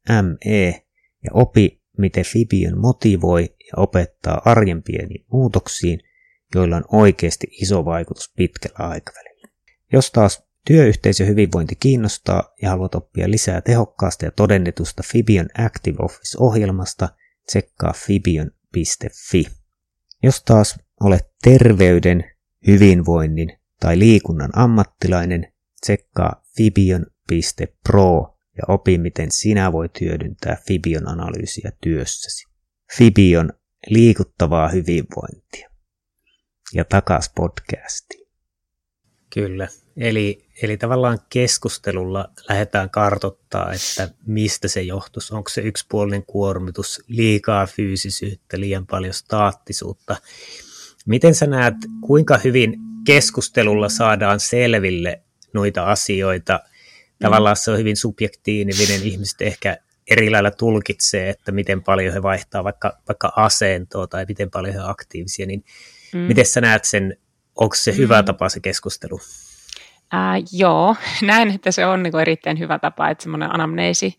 .me 0.09 0.85
ja 1.23 1.31
opi, 1.33 1.81
miten 1.97 2.25
Fibion 2.25 2.79
motivoi 2.79 3.55
ja 3.59 3.73
opettaa 3.77 4.41
arjen 4.45 4.83
pieniin 4.83 5.25
muutoksiin, 5.31 5.99
joilla 6.55 6.77
on 6.77 6.85
oikeasti 6.91 7.47
iso 7.51 7.85
vaikutus 7.85 8.33
pitkällä 8.35 8.77
aikavälillä. 8.77 9.47
Jos 9.93 10.11
taas 10.11 10.43
työyhteisö 10.67 11.25
hyvinvointi 11.25 11.75
kiinnostaa 11.75 12.53
ja 12.61 12.69
haluat 12.69 12.95
oppia 12.95 13.31
lisää 13.31 13.61
tehokkaasta 13.61 14.25
ja 14.25 14.31
todennetusta 14.31 15.03
Fibion 15.05 15.47
Active 15.65 15.97
Office-ohjelmasta, 15.99 17.09
tsekkaa 17.45 17.93
fibion.fi. 17.93 19.45
Jos 20.23 20.43
taas 20.43 20.79
olet 21.01 21.29
terveyden, 21.43 22.32
hyvinvoinnin 22.67 23.57
tai 23.79 23.99
liikunnan 23.99 24.49
ammattilainen, 24.53 25.53
tsekkaa 25.81 26.43
fibion.pro 26.57 28.37
ja 28.57 28.63
opi, 28.67 28.97
miten 28.97 29.31
sinä 29.31 29.71
voit 29.71 30.01
hyödyntää 30.01 30.57
Fibion 30.67 31.07
analyysiä 31.07 31.71
työssäsi. 31.81 32.47
Fibion 32.97 33.53
liikuttavaa 33.89 34.69
hyvinvointia. 34.69 35.69
Ja 36.73 36.85
takas 36.85 37.31
podcastiin. 37.35 38.27
Kyllä, 39.33 39.67
eli, 39.97 40.49
eli 40.61 40.77
tavallaan 40.77 41.19
keskustelulla 41.29 42.29
lähdetään 42.49 42.89
kartottaa, 42.89 43.73
että 43.73 44.15
mistä 44.25 44.67
se 44.67 44.81
johtuisi. 44.81 45.35
Onko 45.35 45.49
se 45.49 45.61
yksipuolinen 45.61 46.25
kuormitus, 46.25 47.03
liikaa 47.07 47.65
fyysisyyttä, 47.65 48.59
liian 48.59 48.87
paljon 48.87 49.13
staattisuutta. 49.13 50.15
Miten 51.05 51.35
sä 51.35 51.47
näet, 51.47 51.75
kuinka 52.01 52.37
hyvin 52.37 52.75
keskustelulla 53.05 53.89
saadaan 53.89 54.39
selville 54.39 55.21
noita 55.53 55.85
asioita. 55.85 56.59
Tavallaan 57.19 57.55
se 57.55 57.71
on 57.71 57.77
hyvin 57.77 57.97
subjektiivinen, 57.97 59.03
ihmiset 59.03 59.41
ehkä 59.41 59.77
eri 60.11 60.29
lailla 60.29 60.51
tulkitsee, 60.51 61.29
että 61.29 61.51
miten 61.51 61.83
paljon 61.83 62.13
he 62.13 62.23
vaihtaa 62.23 62.63
vaikka, 62.63 62.97
vaikka 63.07 63.33
asentoa 63.35 64.07
tai 64.07 64.25
miten 64.27 64.51
paljon 64.51 64.73
he 64.73 64.79
ovat 64.79 64.91
aktiivisia, 64.91 65.45
niin 65.45 65.63
mm. 66.13 66.19
miten 66.19 66.45
sä 66.45 66.61
näet 66.61 66.85
sen, 66.85 67.17
onko 67.55 67.75
se 67.75 67.97
hyvä 67.97 68.21
mm. 68.21 68.25
tapa 68.25 68.49
se 68.49 68.59
keskustelu? 68.59 69.19
Äh, 70.13 70.43
joo, 70.51 70.95
näen, 71.21 71.51
että 71.51 71.71
se 71.71 71.85
on 71.85 72.03
niin 72.03 72.19
erittäin 72.19 72.59
hyvä 72.59 72.79
tapa, 72.79 73.09
että 73.09 73.23
semmoinen 73.23 73.55
anamneesi, 73.55 74.17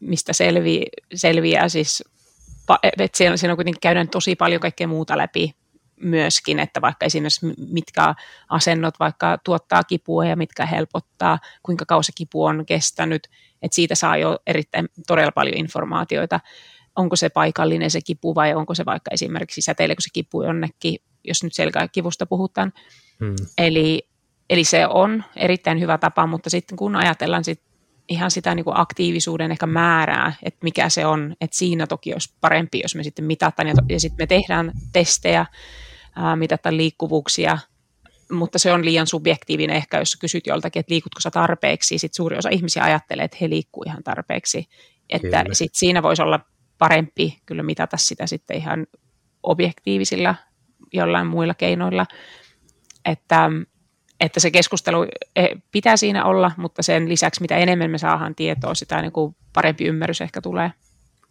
mistä 0.00 0.32
selvi, 0.32 0.82
selviää 1.14 1.68
siis, 1.68 2.04
että 2.82 3.18
siellä, 3.18 3.36
siinä 3.36 3.54
kuitenkin 3.54 3.80
käydään 3.80 4.08
tosi 4.08 4.36
paljon 4.36 4.60
kaikkea 4.60 4.88
muuta 4.88 5.18
läpi, 5.18 5.54
myöskin, 6.02 6.58
että 6.58 6.80
vaikka 6.80 7.06
esimerkiksi 7.06 7.46
mitkä 7.68 8.14
asennot 8.48 8.94
vaikka 9.00 9.38
tuottaa 9.44 9.84
kipua 9.84 10.26
ja 10.26 10.36
mitkä 10.36 10.66
helpottaa, 10.66 11.38
kuinka 11.62 11.84
kausi 11.86 12.12
kipu 12.14 12.44
on 12.44 12.66
kestänyt, 12.66 13.28
että 13.62 13.74
siitä 13.74 13.94
saa 13.94 14.16
jo 14.16 14.38
erittäin 14.46 14.88
todella 15.06 15.32
paljon 15.32 15.56
informaatioita, 15.56 16.40
onko 16.96 17.16
se 17.16 17.28
paikallinen 17.28 17.90
se 17.90 18.00
kipu 18.00 18.34
vai 18.34 18.54
onko 18.54 18.74
se 18.74 18.84
vaikka 18.84 19.10
esimerkiksi 19.14 19.62
säteileekö 19.62 20.02
se 20.02 20.10
kipu 20.12 20.42
jonnekin, 20.42 20.98
jos 21.24 21.42
nyt 21.42 21.54
selkäkivusta 21.54 22.26
puhutaan. 22.26 22.72
Hmm. 23.20 23.36
Eli, 23.58 24.08
eli 24.50 24.64
se 24.64 24.86
on 24.86 25.24
erittäin 25.36 25.80
hyvä 25.80 25.98
tapa, 25.98 26.26
mutta 26.26 26.50
sitten 26.50 26.76
kun 26.76 26.96
ajatellaan 26.96 27.44
sit 27.44 27.60
ihan 28.08 28.30
sitä 28.30 28.54
niin 28.54 28.64
kuin 28.64 28.76
aktiivisuuden 28.76 29.50
ehkä 29.50 29.66
määrää, 29.66 30.32
että 30.42 30.58
mikä 30.62 30.88
se 30.88 31.06
on, 31.06 31.34
että 31.40 31.56
siinä 31.56 31.86
toki 31.86 32.12
olisi 32.12 32.34
parempi, 32.40 32.80
jos 32.82 32.94
me 32.94 33.02
sitten 33.02 33.24
mitataan 33.24 33.68
ja, 33.68 33.74
ja 33.88 34.00
sitten 34.00 34.22
me 34.22 34.26
tehdään 34.26 34.72
testejä, 34.92 35.46
ää, 36.16 36.36
mitataan 36.36 36.76
liikkuvuuksia, 36.76 37.58
mutta 38.32 38.58
se 38.58 38.72
on 38.72 38.84
liian 38.84 39.06
subjektiivinen 39.06 39.76
ehkä, 39.76 39.98
jos 39.98 40.16
kysyt 40.16 40.46
joltakin, 40.46 40.80
että 40.80 40.92
liikutko 40.92 41.20
sä 41.20 41.30
tarpeeksi, 41.30 41.98
sitten 41.98 42.16
suuri 42.16 42.38
osa 42.38 42.48
ihmisiä 42.48 42.84
ajattelee, 42.84 43.24
että 43.24 43.36
he 43.40 43.48
liikkuu 43.48 43.82
ihan 43.86 44.02
tarpeeksi, 44.04 44.68
että 45.10 45.44
sit 45.52 45.74
siinä 45.74 46.02
voisi 46.02 46.22
olla 46.22 46.40
parempi 46.78 47.38
kyllä 47.46 47.62
mitata 47.62 47.96
sitä 47.96 48.26
sitten 48.26 48.56
ihan 48.56 48.86
objektiivisilla 49.42 50.34
jollain 50.92 51.26
muilla 51.26 51.54
keinoilla, 51.54 52.06
että 53.04 53.50
että 54.20 54.40
se 54.40 54.50
keskustelu 54.50 55.06
eh, 55.36 55.48
pitää 55.72 55.96
siinä 55.96 56.24
olla, 56.24 56.52
mutta 56.56 56.82
sen 56.82 57.08
lisäksi 57.08 57.40
mitä 57.40 57.56
enemmän 57.56 57.90
me 57.90 57.98
saadaan 57.98 58.34
tietoa, 58.34 58.74
sitä 58.74 59.02
niin 59.02 59.12
kuin 59.12 59.36
parempi 59.52 59.84
ymmärrys 59.84 60.20
ehkä 60.20 60.40
tulee. 60.40 60.72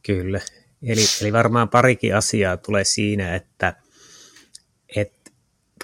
Kyllä. 0.06 0.40
Eli, 0.84 1.02
eli 1.22 1.34
varmaan 1.34 1.70
parikin 1.70 2.16
asiaa 2.16 2.58
tulee 2.58 2.84
siinä, 2.84 3.36
että 3.36 3.74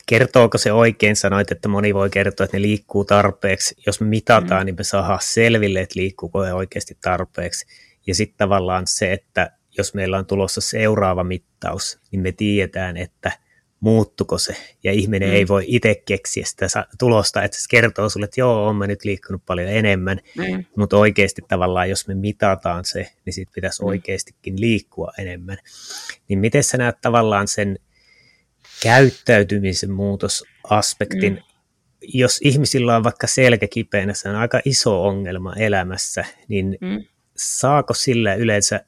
kertooko 0.08 0.58
se 0.58 0.72
oikein, 0.72 1.16
sanoit, 1.16 1.52
että 1.52 1.68
moni 1.68 1.94
voi 1.94 2.10
kertoa, 2.10 2.46
että 2.46 2.58
ne 2.58 2.62
liikkuu 2.62 3.06
tarpeeksi. 3.06 3.76
Jos 3.86 4.02
me 4.02 4.08
mitataan, 4.08 4.62
mm. 4.62 4.66
niin 4.66 4.76
me 4.78 4.84
saadaan 4.84 5.20
selville, 5.22 5.80
että 5.80 6.00
liikkuuko 6.00 6.44
ne 6.44 6.54
oikeasti 6.54 6.98
tarpeeksi. 7.02 7.66
Ja 8.08 8.16
sitten 8.16 8.38
tavallaan 8.38 8.88
se, 8.88 9.14
että 9.14 9.52
jos 9.78 9.94
meillä 9.94 10.18
on 10.18 10.26
tulossa 10.26 10.62
seuraava 10.62 11.24
mittaus, 11.24 12.00
niin 12.12 12.22
me 12.22 12.32
tiedetään, 12.32 12.98
että– 12.98 13.32
muuttuko 13.80 14.38
se, 14.38 14.56
ja 14.84 14.92
ihminen 14.92 15.30
mm. 15.30 15.36
ei 15.36 15.48
voi 15.48 15.64
itse 15.68 15.96
keksiä 16.06 16.46
sitä 16.46 16.68
tulosta, 17.00 17.44
että 17.44 17.58
se 17.58 17.66
kertoo 17.70 18.10
sulle, 18.10 18.24
että 18.24 18.42
joo, 18.42 18.68
on 18.68 18.76
mä 18.76 18.88
nyt 18.88 19.04
liikkunut 19.04 19.46
paljon 19.46 19.68
enemmän, 19.68 20.20
mm. 20.38 20.66
mutta 20.78 20.98
oikeasti 20.98 21.42
tavallaan, 21.48 21.90
jos 21.90 22.08
me 22.08 22.16
mitataan 22.16 22.86
se, 22.86 23.12
niin 23.26 23.34
sitten 23.34 23.54
pitäisi 23.54 23.82
mm. 23.82 23.88
oikeastikin 23.88 24.62
liikkua 24.62 25.12
enemmän. 25.18 25.58
Niin 26.28 26.40
miten 26.40 26.64
sä 26.64 26.78
näet 26.78 26.96
tavallaan 27.02 27.48
sen 27.48 27.80
käyttäytymisen 28.84 29.92
muutosaspektin, 29.92 31.34
mm. 31.34 31.42
jos 32.02 32.40
ihmisillä 32.44 32.96
on 32.96 33.04
vaikka 33.04 33.28
selkä 33.28 33.68
kipeänä, 33.68 34.14
se 34.14 34.30
on 34.30 34.36
aika 34.36 34.62
iso 34.66 35.04
ongelma 35.06 35.54
elämässä, 35.56 36.26
niin 36.48 36.78
mm. 36.82 37.04
saako 37.38 37.94
sillä 37.94 38.34
yleensä 38.34 38.86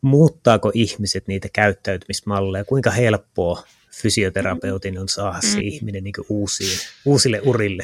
muuttaako 0.00 0.70
ihmiset 0.74 1.28
niitä 1.28 1.48
käyttäytymismalleja, 1.52 2.64
kuinka 2.64 2.90
helppoa 2.90 3.62
fysioterapeutin 4.02 4.98
on 4.98 5.08
saada 5.08 5.40
se 5.40 5.56
mm. 5.56 5.62
ihminen 5.62 6.04
niin 6.04 6.14
uusiin, 6.28 6.78
uusille 7.04 7.40
urille? 7.44 7.82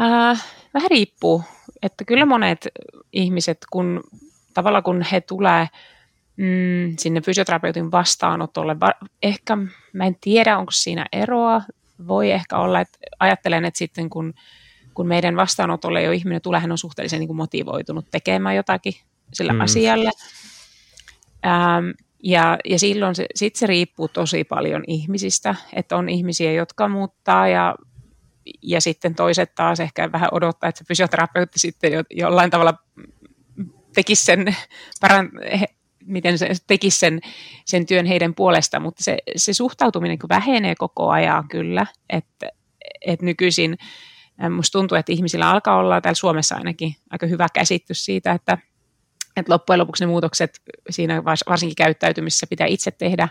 Äh, 0.00 0.44
vähän 0.74 0.90
riippuu, 0.90 1.42
että 1.82 2.04
kyllä 2.04 2.26
monet 2.26 2.68
ihmiset, 3.12 3.58
kun 3.72 4.00
tavallaan 4.54 4.82
kun 4.82 5.02
he 5.02 5.20
tulee 5.20 5.66
mm, 6.40 6.94
sinne 6.98 7.20
fysioterapeutin 7.20 7.90
vastaanotolle, 7.90 8.76
ehkä 9.22 9.56
mä 9.92 10.04
en 10.04 10.16
tiedä, 10.20 10.58
onko 10.58 10.72
siinä 10.72 11.06
eroa, 11.12 11.62
voi 12.06 12.30
ehkä 12.30 12.58
olla, 12.58 12.80
että 12.80 12.98
ajattelen, 13.18 13.64
että 13.64 13.78
sitten 13.78 14.10
kun, 14.10 14.34
kun 14.94 15.06
meidän 15.06 15.36
vastaanotolle 15.36 16.02
jo 16.02 16.12
ihminen 16.12 16.42
tulee, 16.42 16.60
hän 16.60 16.72
on 16.72 16.78
suhteellisen 16.78 17.20
niin 17.20 17.28
kuin 17.28 17.36
motivoitunut 17.36 18.06
tekemään 18.10 18.56
jotakin 18.56 18.94
sillä 19.32 19.52
mm. 19.52 19.60
asialle. 19.60 20.10
Ähm, 21.46 21.90
ja, 22.22 22.58
ja 22.64 22.78
silloin 22.78 23.14
se, 23.14 23.26
sit 23.34 23.56
se 23.56 23.66
riippuu 23.66 24.08
tosi 24.08 24.44
paljon 24.44 24.84
ihmisistä, 24.86 25.54
että 25.72 25.96
on 25.96 26.08
ihmisiä, 26.08 26.52
jotka 26.52 26.88
muuttaa 26.88 27.48
ja, 27.48 27.74
ja 28.62 28.80
sitten 28.80 29.14
toiset 29.14 29.54
taas 29.54 29.80
ehkä 29.80 30.12
vähän 30.12 30.28
odottaa, 30.32 30.68
että 30.68 30.78
se 30.78 30.84
fysioterapeutti 30.88 31.58
sitten 31.58 31.92
jo, 31.92 32.02
jollain 32.10 32.50
tavalla 32.50 32.74
tekisi 33.94 34.24
sen, 34.24 34.56
paran, 35.00 35.30
he, 35.60 35.66
miten 36.10 36.38
se 36.38 36.48
tekisi 36.66 36.98
sen, 36.98 37.20
sen 37.64 37.86
työn 37.86 38.06
heidän 38.06 38.34
puolesta, 38.34 38.80
mutta 38.80 39.04
se, 39.04 39.18
se 39.36 39.52
suhtautuminen 39.52 40.18
vähenee 40.28 40.74
koko 40.74 41.10
ajan 41.10 41.48
kyllä, 41.48 41.86
että, 42.10 42.48
että 43.06 43.26
nykyisin 43.26 43.78
musta 44.50 44.78
tuntuu, 44.78 44.98
että 44.98 45.12
ihmisillä 45.12 45.50
alkaa 45.50 45.76
olla 45.76 46.00
täällä 46.00 46.14
Suomessa 46.14 46.56
ainakin 46.56 46.96
aika 47.10 47.26
hyvä 47.26 47.46
käsitys 47.54 48.04
siitä, 48.04 48.32
että 48.32 48.58
että 49.36 49.52
loppujen 49.52 49.80
lopuksi 49.80 50.04
ne 50.04 50.08
muutokset 50.08 50.60
siinä 50.90 51.24
varsinkin 51.24 51.76
käyttäytymisessä 51.76 52.46
pitää 52.46 52.66
itse 52.66 52.90
tehdä. 52.90 53.28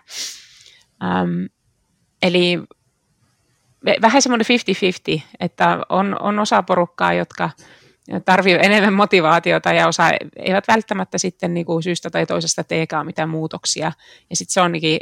Ähm, 1.03 1.45
eli 2.21 2.59
vähän 4.01 4.21
semmoinen 4.21 4.45
50-50, 5.17 5.21
että 5.39 5.79
on, 5.89 6.21
on 6.21 6.39
osa 6.39 6.63
porukkaa, 6.63 7.13
jotka 7.13 7.49
tarvii 8.25 8.57
enemmän 8.61 8.93
motivaatiota 8.93 9.73
ja 9.73 9.87
osa 9.87 10.09
eivät 10.35 10.67
välttämättä 10.67 11.17
sitten 11.17 11.53
niin 11.53 11.65
kuin 11.65 11.83
syystä 11.83 12.09
tai 12.09 12.25
toisesta 12.25 12.63
teekään 12.63 13.05
mitään 13.05 13.29
muutoksia. 13.29 13.91
Ja 14.29 14.35
sitten 14.35 14.53
se 14.53 14.61
onkin 14.61 14.99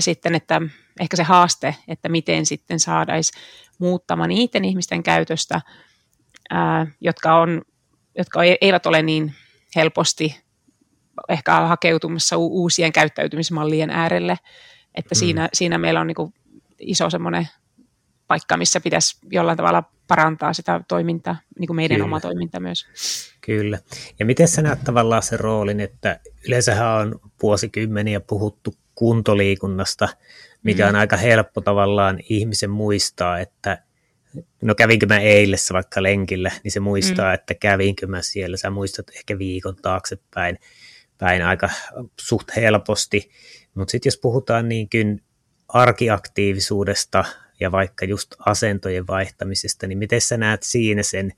sitten, 0.00 0.34
että 0.34 0.60
ehkä 1.00 1.16
se 1.16 1.22
haaste, 1.22 1.74
että 1.88 2.08
miten 2.08 2.46
sitten 2.46 2.80
saataisiin 2.80 3.42
muuttamaan 3.78 4.28
niiden 4.28 4.64
ihmisten 4.64 5.02
käytöstä, 5.02 5.60
ää, 6.50 6.86
jotka, 7.00 7.40
on, 7.40 7.62
jotka 8.18 8.40
eivät 8.60 8.86
ole 8.86 9.02
niin 9.02 9.34
helposti 9.76 10.40
ehkä 11.28 11.54
hakeutumassa 11.54 12.36
uusien 12.36 12.92
käyttäytymismallien 12.92 13.90
äärelle. 13.90 14.38
Että 14.94 15.14
mm. 15.14 15.18
siinä, 15.18 15.48
siinä 15.52 15.78
meillä 15.78 16.00
on 16.00 16.06
niin 16.06 16.14
kuin 16.14 16.34
iso 16.78 17.10
semmoinen 17.10 17.48
paikka, 18.26 18.56
missä 18.56 18.80
pitäisi 18.80 19.18
jollain 19.30 19.56
tavalla 19.56 19.82
parantaa 20.10 20.52
sitä 20.52 20.80
toimintaa, 20.88 21.36
niin 21.58 21.66
kuin 21.66 21.76
meidän 21.76 21.96
Kyllä. 21.96 22.04
oma 22.04 22.20
toiminta 22.20 22.60
myös. 22.60 22.86
Kyllä. 23.40 23.78
Ja 24.18 24.26
miten 24.26 24.48
sä 24.48 24.62
näet 24.62 24.84
tavallaan 24.84 25.22
sen 25.22 25.40
roolin, 25.40 25.80
että 25.80 26.20
yleensähän 26.46 26.88
on 26.88 27.20
vuosikymmeniä 27.42 28.20
puhuttu 28.20 28.74
kuntoliikunnasta, 28.94 30.08
mikä 30.62 30.82
mm. 30.84 30.88
on 30.88 30.96
aika 30.96 31.16
helppo 31.16 31.60
tavallaan 31.60 32.18
ihmisen 32.28 32.70
muistaa, 32.70 33.38
että 33.38 33.82
no 34.62 34.74
kävinkö 34.74 35.06
mä 35.06 35.18
eilessä 35.18 35.74
vaikka 35.74 36.02
lenkillä, 36.02 36.50
niin 36.64 36.72
se 36.72 36.80
muistaa, 36.80 37.28
mm. 37.28 37.34
että 37.34 37.54
kävinkö 37.54 38.06
mä 38.06 38.22
siellä. 38.22 38.56
Sä 38.56 38.70
muistat 38.70 39.06
ehkä 39.16 39.38
viikon 39.38 39.76
taaksepäin 39.76 40.58
päin 41.18 41.42
aika 41.42 41.70
suht 42.20 42.48
helposti. 42.56 43.30
Mutta 43.74 43.92
sitten 43.92 44.10
jos 44.10 44.18
puhutaan 44.22 44.68
niin 44.68 44.88
kuin 44.90 45.22
arkiaktiivisuudesta 45.68 47.24
ja 47.60 47.72
vaikka 47.72 48.04
just 48.04 48.34
asentojen 48.46 49.06
vaihtamisesta, 49.06 49.86
niin 49.86 49.98
miten 49.98 50.20
sä 50.20 50.36
näet 50.36 50.62
siinä 50.62 51.02
sen 51.02 51.32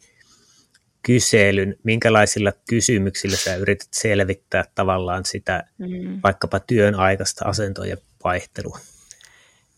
kyselyn, 1.02 1.76
minkälaisilla 1.82 2.52
kysymyksillä 2.68 3.36
sä 3.36 3.56
yrität 3.56 3.88
selvittää 3.92 4.64
tavallaan 4.74 5.24
sitä 5.24 5.64
mm. 5.78 6.20
vaikkapa 6.24 6.60
työn 6.60 6.94
aikaista 6.94 7.48
asentojen 7.48 7.98
vaihtelua? 8.24 8.78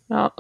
No 0.09 0.31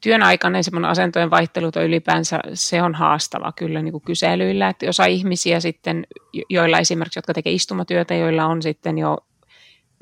työn 0.00 0.22
aikana 0.22 0.62
semmoinen 0.62 0.90
asentojen 0.90 1.30
vaihtelu 1.30 1.70
ylipäänsä 1.84 2.40
se 2.54 2.82
on 2.82 2.94
haastava 2.94 3.52
kyllä 3.52 3.82
niin 3.82 3.92
kuin 3.92 4.04
kyselyillä, 4.04 4.68
että 4.68 4.88
osa 4.88 5.04
ihmisiä 5.04 5.60
sitten, 5.60 6.06
joilla 6.50 6.78
esimerkiksi, 6.78 7.18
jotka 7.18 7.34
tekee 7.34 7.52
istumatyötä, 7.52 8.14
joilla 8.14 8.46
on 8.46 8.62
sitten 8.62 8.98
jo 8.98 9.18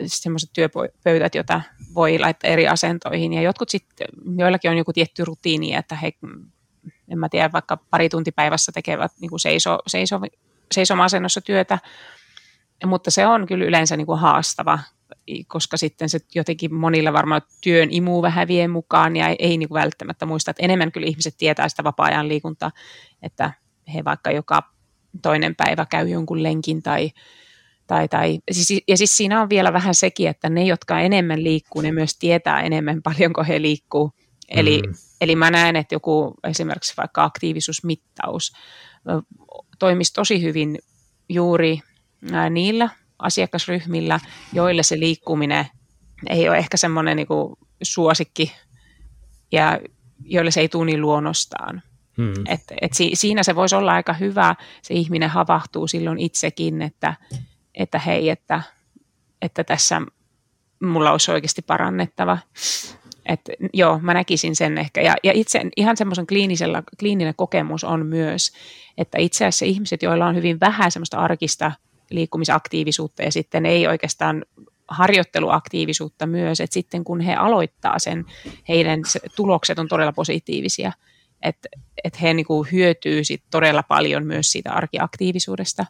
semmoiset 0.07 0.51
työpöytät, 0.53 1.35
joita 1.35 1.61
voi 1.95 2.19
laittaa 2.19 2.51
eri 2.51 2.69
asentoihin. 2.69 3.33
Ja 3.33 3.43
jotkut 3.43 3.69
sitten, 3.69 4.07
joillakin 4.39 4.71
on 4.71 4.77
joku 4.77 4.93
tietty 4.93 5.25
rutiini, 5.25 5.75
että 5.75 5.95
he, 5.97 6.13
en 7.09 7.19
mä 7.19 7.29
tiedä, 7.29 7.53
vaikka 7.53 7.77
pari 7.77 8.09
tuntipäivässä 8.09 8.73
tekevät 8.73 9.13
niin 9.21 9.31
kuin 9.31 9.41
seiso, 9.41 9.79
seiso, 9.87 10.21
seisoma-asennossa 10.75 11.41
työtä, 11.41 11.79
mutta 12.87 13.11
se 13.11 13.27
on 13.27 13.47
kyllä 13.47 13.65
yleensä 13.65 13.97
niin 13.97 14.07
kuin 14.07 14.19
haastava, 14.19 14.79
koska 15.47 15.77
sitten 15.77 16.09
se 16.09 16.19
jotenkin 16.35 16.75
monilla 16.75 17.13
varmaan 17.13 17.43
työn 17.61 17.89
imuu 17.91 18.23
vähän 18.23 18.49
vie 18.49 18.69
mukaan. 18.69 19.17
Ja 19.17 19.29
ei 19.29 19.59
niin 19.59 19.69
kuin 19.69 19.81
välttämättä 19.81 20.27
muista, 20.27 20.51
että 20.51 20.63
enemmän 20.63 20.93
kyllä 20.93 21.07
ihmiset 21.07 21.35
tietää 21.39 21.69
sitä 21.69 21.85
vapaa-ajan 21.85 22.29
liikuntaa, 22.29 22.71
että 23.23 23.53
he 23.95 24.05
vaikka 24.05 24.31
joka 24.31 24.73
toinen 25.23 25.55
päivä 25.57 25.87
käy 25.87 26.09
jonkun 26.09 26.43
lenkin 26.43 26.83
tai, 26.83 27.11
tai, 27.87 28.09
tai 28.09 28.39
siis, 28.51 28.83
ja 28.89 28.97
siis 28.97 29.17
siinä 29.17 29.43
on 29.43 29.49
vielä 29.49 29.73
vähän 29.73 29.95
sekin, 29.95 30.29
että 30.29 30.49
ne, 30.49 30.65
jotka 30.65 31.01
enemmän 31.01 31.45
liikkuu, 31.45 31.83
ne 31.83 31.93
myös 31.93 32.19
tietää 32.19 32.61
enemmän 32.61 33.03
paljonko 33.13 33.45
he 33.45 33.63
liikkuu. 33.63 34.13
Eli, 34.49 34.83
mm. 34.87 34.95
eli 35.21 35.37
mä 35.37 35.51
näen, 35.51 35.77
että 35.77 35.95
joku 35.95 36.35
esimerkiksi 36.45 36.95
vaikka 36.97 37.25
aktiivisuusmittaus 37.25 38.53
toimisi 39.79 40.13
tosi 40.13 40.43
hyvin 40.43 40.79
juuri 41.29 41.81
niillä 42.51 42.89
asiakasryhmillä, 43.19 44.21
joille 44.53 44.83
se 44.83 45.01
liikkuminen 45.01 45.67
ei 46.31 46.49
ole 46.49 46.59
ehkä 46.59 46.77
semmoinen 46.77 47.17
niin 47.17 47.27
suosikki 47.83 48.53
ja 49.53 49.81
joille 50.25 50.51
se 50.51 50.61
ei 50.61 50.69
tule 50.69 50.87
niin 50.87 51.01
luonnostaan. 51.01 51.83
Hmm. 52.17 52.47
Et, 52.47 52.61
et 52.81 52.93
si, 52.93 53.11
siinä 53.15 53.43
se 53.43 53.55
voisi 53.55 53.75
olla 53.75 53.93
aika 53.93 54.13
hyvä, 54.13 54.55
se 54.83 54.95
ihminen 54.95 55.31
havahtuu 55.31 55.87
silloin 55.87 56.19
itsekin, 56.19 56.83
että, 56.83 57.15
että 57.75 57.99
hei, 57.99 58.31
että, 58.31 58.63
että 59.43 59.65
tässä 59.65 60.03
mulla 60.83 61.13
olisi 61.13 61.31
oikeasti 61.31 61.63
parannettava. 61.63 62.39
Et, 63.27 63.41
joo, 63.73 63.99
mä 63.99 64.15
näkisin 64.15 64.57
sen 64.57 64.79
ehkä. 64.79 65.01
Ja, 65.01 65.15
ja 65.23 65.33
itse 65.35 65.61
ihan 65.77 65.97
semmoisen 65.97 66.27
kliinisellä, 66.27 66.83
kliininen 67.01 67.35
kokemus 67.37 67.85
on 67.85 68.07
myös, 68.07 68.53
että 68.99 69.19
itse 69.19 69.45
asiassa 69.45 69.65
ihmiset, 69.65 70.03
joilla 70.03 70.27
on 70.27 70.37
hyvin 70.37 70.61
vähän 70.61 70.91
semmoista 70.91 71.19
arkista 71.19 71.73
liikkumisaktiivisuutta 72.11 73.23
ja 73.23 73.33
sitten 73.33 73.67
ei 73.67 73.87
oikeastaan 73.87 74.45
harjoitteluaktiivisuutta 74.89 76.27
myös, 76.27 76.61
että 76.61 76.75
sitten 76.75 77.05
kun 77.05 77.21
he 77.21 77.35
aloittaa 77.35 77.99
sen, 77.99 78.25
heidän 78.69 79.01
tulokset 79.37 79.79
on 79.79 79.89
todella 79.89 80.13
positiivisia, 80.13 80.93
että, 81.43 81.69
että 82.05 82.19
he 82.23 82.35
niin 82.35 82.47
hyötyy 82.73 83.25
sit 83.25 83.43
todella 83.51 83.83
paljon 83.83 84.27
myös 84.27 84.53
siitä 84.53 84.73
arkiaktiivisuudesta. 84.73 85.87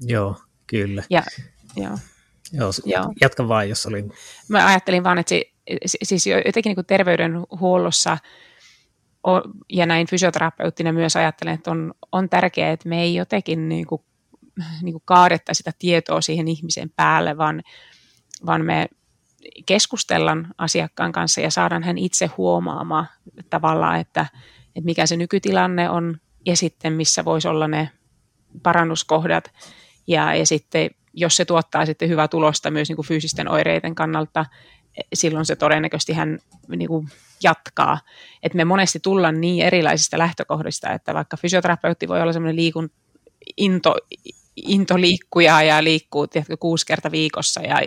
Joo, 0.00 0.36
kyllä. 0.66 1.02
Ja, 1.10 1.22
joo. 1.76 1.98
Joo, 2.52 2.70
joo. 2.84 3.12
jatka 3.20 3.48
vaan, 3.48 3.68
jos 3.68 3.86
oli... 3.86 4.04
Mä 4.48 4.66
ajattelin 4.66 5.04
vaan, 5.04 5.18
että 5.18 5.28
se, 5.30 5.44
siis 6.02 6.26
jotenkin 6.26 6.70
niin 6.70 6.74
kuin 6.74 6.86
terveydenhuollossa 6.86 8.18
ja 9.72 9.86
näin 9.86 10.06
fysioterapeuttina 10.06 10.92
myös 10.92 11.16
ajattelen, 11.16 11.54
että 11.54 11.70
on, 11.70 11.94
on 12.12 12.28
tärkeää, 12.28 12.72
että 12.72 12.88
me 12.88 13.02
ei 13.02 13.14
jotenkin 13.14 13.68
niin 13.68 13.86
kuin 13.86 14.02
niin 14.82 14.92
kuin 14.92 15.02
kaadetta 15.04 15.54
sitä 15.54 15.72
tietoa 15.78 16.20
siihen 16.20 16.48
ihmisen 16.48 16.90
päälle, 16.90 17.36
vaan, 17.36 17.62
vaan 18.46 18.64
me 18.64 18.88
keskustellaan 19.66 20.54
asiakkaan 20.58 21.12
kanssa 21.12 21.40
ja 21.40 21.50
saadaan 21.50 21.82
hän 21.82 21.98
itse 21.98 22.26
huomaamaan 22.26 23.08
tavallaan, 23.50 24.00
että, 24.00 24.26
että 24.66 24.84
mikä 24.84 25.06
se 25.06 25.16
nykytilanne 25.16 25.90
on 25.90 26.20
ja 26.46 26.56
sitten 26.56 26.92
missä 26.92 27.24
voisi 27.24 27.48
olla 27.48 27.68
ne 27.68 27.90
parannuskohdat 28.62 29.50
ja, 30.06 30.34
ja 30.34 30.46
sitten 30.46 30.90
jos 31.12 31.36
se 31.36 31.44
tuottaa 31.44 31.86
sitten 31.86 32.08
hyvää 32.08 32.28
tulosta 32.28 32.70
myös 32.70 32.88
niin 32.88 32.96
kuin 32.96 33.06
fyysisten 33.06 33.48
oireiden 33.48 33.94
kannalta, 33.94 34.46
silloin 35.14 35.46
se 35.46 35.56
todennäköisesti 35.56 36.12
hän 36.12 36.38
niin 36.68 36.88
kuin 36.88 37.08
jatkaa. 37.42 38.00
Et 38.42 38.54
me 38.54 38.64
monesti 38.64 39.00
tullaan 39.00 39.40
niin 39.40 39.66
erilaisista 39.66 40.18
lähtökohdista, 40.18 40.92
että 40.92 41.14
vaikka 41.14 41.36
fysioterapeutti 41.36 42.08
voi 42.08 42.22
olla 42.22 42.32
sellainen 42.32 42.56
liikun, 42.56 42.90
into, 43.56 43.94
intoliikkuja 44.56 45.62
ja 45.62 45.84
liikkuu 45.84 46.26
tiedätkö, 46.26 46.56
kuusi 46.56 46.86
kertaa 46.86 47.10
viikossa 47.10 47.60
ja 47.60 47.80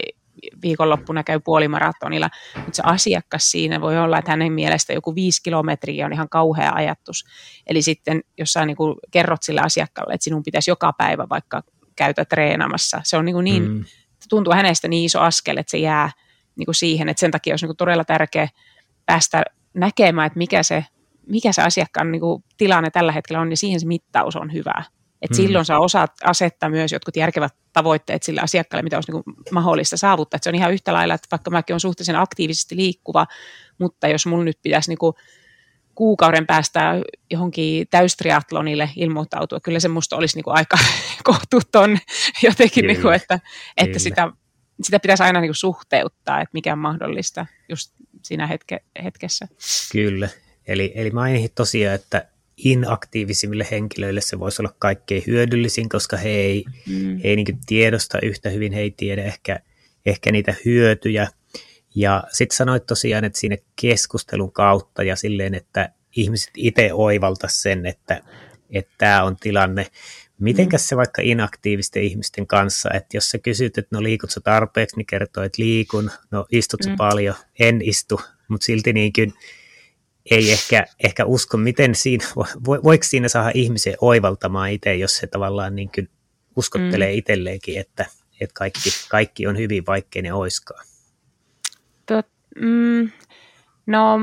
viikonloppuna 0.61 1.23
käy 1.23 1.39
puolimaratonilla, 1.39 2.29
mutta 2.55 2.75
se 2.75 2.83
asiakas 2.85 3.51
siinä 3.51 3.81
voi 3.81 3.97
olla, 3.97 4.17
että 4.19 4.31
hänen 4.31 4.53
mielestä 4.53 4.93
joku 4.93 5.15
viisi 5.15 5.43
kilometriä 5.43 6.05
on 6.05 6.13
ihan 6.13 6.29
kauhea 6.29 6.71
ajatus. 6.73 7.25
Eli 7.67 7.81
sitten 7.81 8.21
jos 8.37 8.53
sä 8.53 8.65
niin 8.65 8.77
kerrot 9.11 9.43
sille 9.43 9.61
asiakkaalle, 9.61 10.13
että 10.13 10.23
sinun 10.23 10.43
pitäisi 10.43 10.71
joka 10.71 10.93
päivä 10.97 11.29
vaikka 11.29 11.63
käytä 11.97 12.25
treenaamassa, 12.25 13.01
se 13.03 13.17
on 13.17 13.25
niin, 13.25 13.33
kuin 13.33 13.43
niin 13.43 13.71
mm. 13.71 13.85
tuntuu 14.29 14.53
hänestä 14.53 14.87
niin 14.87 15.05
iso 15.05 15.19
askel, 15.19 15.57
että 15.57 15.71
se 15.71 15.77
jää 15.77 16.11
niin 16.55 16.65
kuin 16.65 16.75
siihen, 16.75 17.09
että 17.09 17.19
sen 17.19 17.31
takia 17.31 17.53
olisi 17.53 17.65
niin 17.65 17.69
kuin 17.69 17.77
todella 17.77 18.05
tärkeä 18.05 18.47
päästä 19.05 19.43
näkemään, 19.73 20.27
että 20.27 20.37
mikä 20.37 20.63
se, 20.63 20.85
mikä 21.27 21.51
se 21.51 21.61
asiakkaan 21.61 22.11
niin 22.11 22.19
kuin 22.19 22.43
tilanne 22.57 22.89
tällä 22.89 23.11
hetkellä 23.11 23.41
on, 23.41 23.49
niin 23.49 23.57
siihen 23.57 23.79
se 23.79 23.85
mittaus 23.85 24.35
on 24.35 24.53
hyvä. 24.53 24.83
Et 25.21 25.29
mm. 25.29 25.35
Silloin 25.35 25.65
sä 25.65 25.77
osaat 25.79 26.11
asettaa 26.23 26.69
myös 26.69 26.91
jotkut 26.91 27.15
järkevät 27.15 27.53
tavoitteet 27.73 28.23
sille 28.23 28.41
asiakkaalle, 28.41 28.83
mitä 28.83 28.97
olisi 28.97 29.11
niin 29.11 29.23
mahdollista 29.51 29.97
saavuttaa. 29.97 30.35
Et 30.35 30.43
se 30.43 30.49
on 30.49 30.55
ihan 30.55 30.73
yhtä 30.73 30.93
lailla, 30.93 31.13
että 31.13 31.27
vaikka 31.31 31.51
mäkin 31.51 31.73
olen 31.73 31.79
suhteellisen 31.79 32.15
aktiivisesti 32.15 32.75
liikkuva, 32.75 33.25
mutta 33.79 34.07
jos 34.07 34.25
mun 34.25 34.45
nyt 34.45 34.59
pitäisi 34.61 34.89
niin 34.89 34.97
kuin 34.97 35.13
kuukauden 35.97 36.47
päästä 36.47 37.01
johonkin 37.31 37.87
täystriatlonille 37.89 38.89
ilmoittautua, 38.95 39.59
kyllä 39.59 39.79
se 39.79 39.87
musta 39.87 40.15
olisi 40.15 40.37
niin 40.37 40.43
kuin 40.43 40.55
aika 40.55 40.77
kohtuuton 41.23 41.97
jotenkin, 42.43 42.87
niin 42.87 43.01
kuin, 43.01 43.15
että, 43.15 43.39
että 43.77 43.99
sitä, 43.99 44.31
sitä 44.81 44.99
pitäisi 44.99 45.23
aina 45.23 45.41
niin 45.41 45.49
kuin 45.49 45.55
suhteuttaa, 45.55 46.41
että 46.41 46.53
mikä 46.53 46.73
on 46.73 46.79
mahdollista 46.79 47.45
just 47.69 47.93
siinä 48.23 48.47
hetke, 48.47 48.79
hetkessä. 49.03 49.47
Kyllä, 49.91 50.29
eli, 50.67 50.91
eli 50.95 51.11
mainitsin 51.11 51.51
tosiaan, 51.55 51.95
että 51.95 52.27
inaktiivisimmille 52.57 53.67
henkilöille 53.71 54.21
se 54.21 54.39
voisi 54.39 54.61
olla 54.61 54.75
kaikkein 54.79 55.23
hyödyllisin, 55.27 55.89
koska 55.89 56.17
he 56.17 56.29
ei, 56.29 56.65
mm. 56.87 57.17
he 57.17 57.29
ei 57.29 57.35
niin 57.35 57.59
tiedosta 57.65 58.19
yhtä 58.23 58.49
hyvin, 58.49 58.73
he 58.73 58.79
ei 58.81 58.91
tiedä 58.91 59.23
ehkä, 59.23 59.59
ehkä 60.05 60.31
niitä 60.31 60.55
hyötyjä. 60.65 61.27
Ja 61.97 62.23
sitten 62.31 62.57
sanoit 62.57 62.85
tosiaan, 62.85 63.23
että 63.23 63.39
siinä 63.39 63.57
keskustelun 63.81 64.51
kautta 64.51 65.03
ja 65.03 65.15
silleen, 65.15 65.53
että 65.53 65.89
ihmiset 66.15 66.51
itse 66.57 66.89
oivalta 66.93 67.47
sen, 67.49 67.85
että 67.85 68.21
tämä 68.97 69.23
on 69.23 69.37
tilanne. 69.37 69.87
Mitenkäs 70.39 70.87
se 70.87 70.97
vaikka 70.97 71.21
inaktiivisten 71.21 72.03
ihmisten 72.03 72.47
kanssa, 72.47 72.89
että 72.93 73.17
jos 73.17 73.29
sä 73.29 73.37
kysyt, 73.37 73.77
että 73.77 73.95
no 73.95 74.03
liikut 74.03 74.31
sä 74.31 74.39
tarpeeksi, 74.39 74.95
niin 74.97 75.05
kertoo, 75.05 75.43
että 75.43 75.61
liikun, 75.61 76.11
no 76.31 76.45
istut 76.51 76.79
sä 76.83 76.89
mm. 76.89 76.95
paljon, 76.95 77.35
en 77.59 77.81
istu, 77.81 78.21
mutta 78.47 78.65
silti 78.65 78.93
niin 78.93 79.13
kuin 79.13 79.33
ei 80.31 80.51
ehkä, 80.51 80.85
ehkä 81.03 81.25
usko, 81.25 81.57
miten 81.57 81.95
siinä, 81.95 82.25
voiko 82.65 83.03
siinä 83.03 83.27
saada 83.27 83.51
ihmisen 83.53 83.95
oivaltamaan 84.01 84.71
itse, 84.71 84.95
jos 84.95 85.17
se 85.17 85.27
tavallaan 85.27 85.75
niin 85.75 85.89
kuin 85.95 86.09
uskottelee 86.55 87.11
mm. 87.11 87.17
itselleenkin, 87.17 87.79
että, 87.79 88.05
että 88.41 88.53
kaikki, 88.53 88.89
kaikki 89.09 89.47
on 89.47 89.57
hyvin, 89.57 89.85
vaikkei 89.85 90.21
ne 90.21 90.33
oiskaan? 90.33 90.85
Tot, 92.07 92.27
mm, 92.61 93.09
no, 93.85 94.19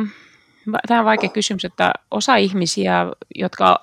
tämä 0.89 1.01
on 1.01 1.07
vaikea 1.07 1.31
kysymys, 1.31 1.65
että 1.65 1.93
osa 2.11 2.37
ihmisiä, 2.37 3.07
jotka 3.35 3.81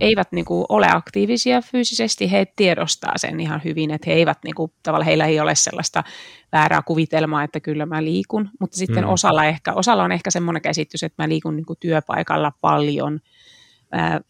eivät 0.00 0.32
niin 0.32 0.44
kuin, 0.44 0.66
ole 0.68 0.86
aktiivisia 0.90 1.60
fyysisesti, 1.60 2.32
he 2.32 2.46
tiedostaa 2.56 3.12
sen 3.16 3.40
ihan 3.40 3.60
hyvin, 3.64 3.90
että 3.90 4.10
he 4.10 4.16
eivät, 4.16 4.38
niin 4.44 4.54
kuin, 4.54 4.72
tavallaan 4.82 5.06
heillä 5.06 5.26
ei 5.26 5.40
ole 5.40 5.54
sellaista 5.54 6.04
väärää 6.52 6.82
kuvitelmaa, 6.82 7.42
että 7.42 7.60
kyllä 7.60 7.86
mä 7.86 8.04
liikun, 8.04 8.50
mutta 8.60 8.76
sitten 8.76 9.04
mm. 9.04 9.10
osalla, 9.10 9.44
ehkä, 9.44 9.72
osalla 9.72 10.04
on 10.04 10.12
ehkä 10.12 10.30
semmoinen 10.30 10.62
käsitys, 10.62 11.02
että 11.02 11.22
mä 11.22 11.28
liikun 11.28 11.56
niin 11.56 11.66
kuin, 11.66 11.78
työpaikalla 11.80 12.52
paljon, 12.60 13.20
ää, 13.92 14.20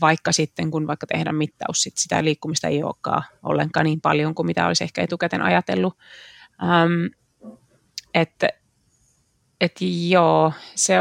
vaikka 0.00 0.32
sitten 0.32 0.70
kun 0.70 0.86
vaikka 0.86 1.06
tehdään 1.06 1.36
mittaus, 1.36 1.82
sit 1.82 1.96
sitä 1.96 2.24
liikkumista 2.24 2.68
ei 2.68 2.82
olekaan 2.82 3.22
ollenkaan 3.42 3.86
niin 3.86 4.00
paljon 4.00 4.34
kuin 4.34 4.46
mitä 4.46 4.66
olisi 4.66 4.84
ehkä 4.84 5.02
etukäteen 5.02 5.42
ajatellut. 5.42 5.98
Ähm, 6.62 7.06
että 8.14 8.48
et 9.62 9.76
joo, 10.08 10.52
se, 10.74 10.94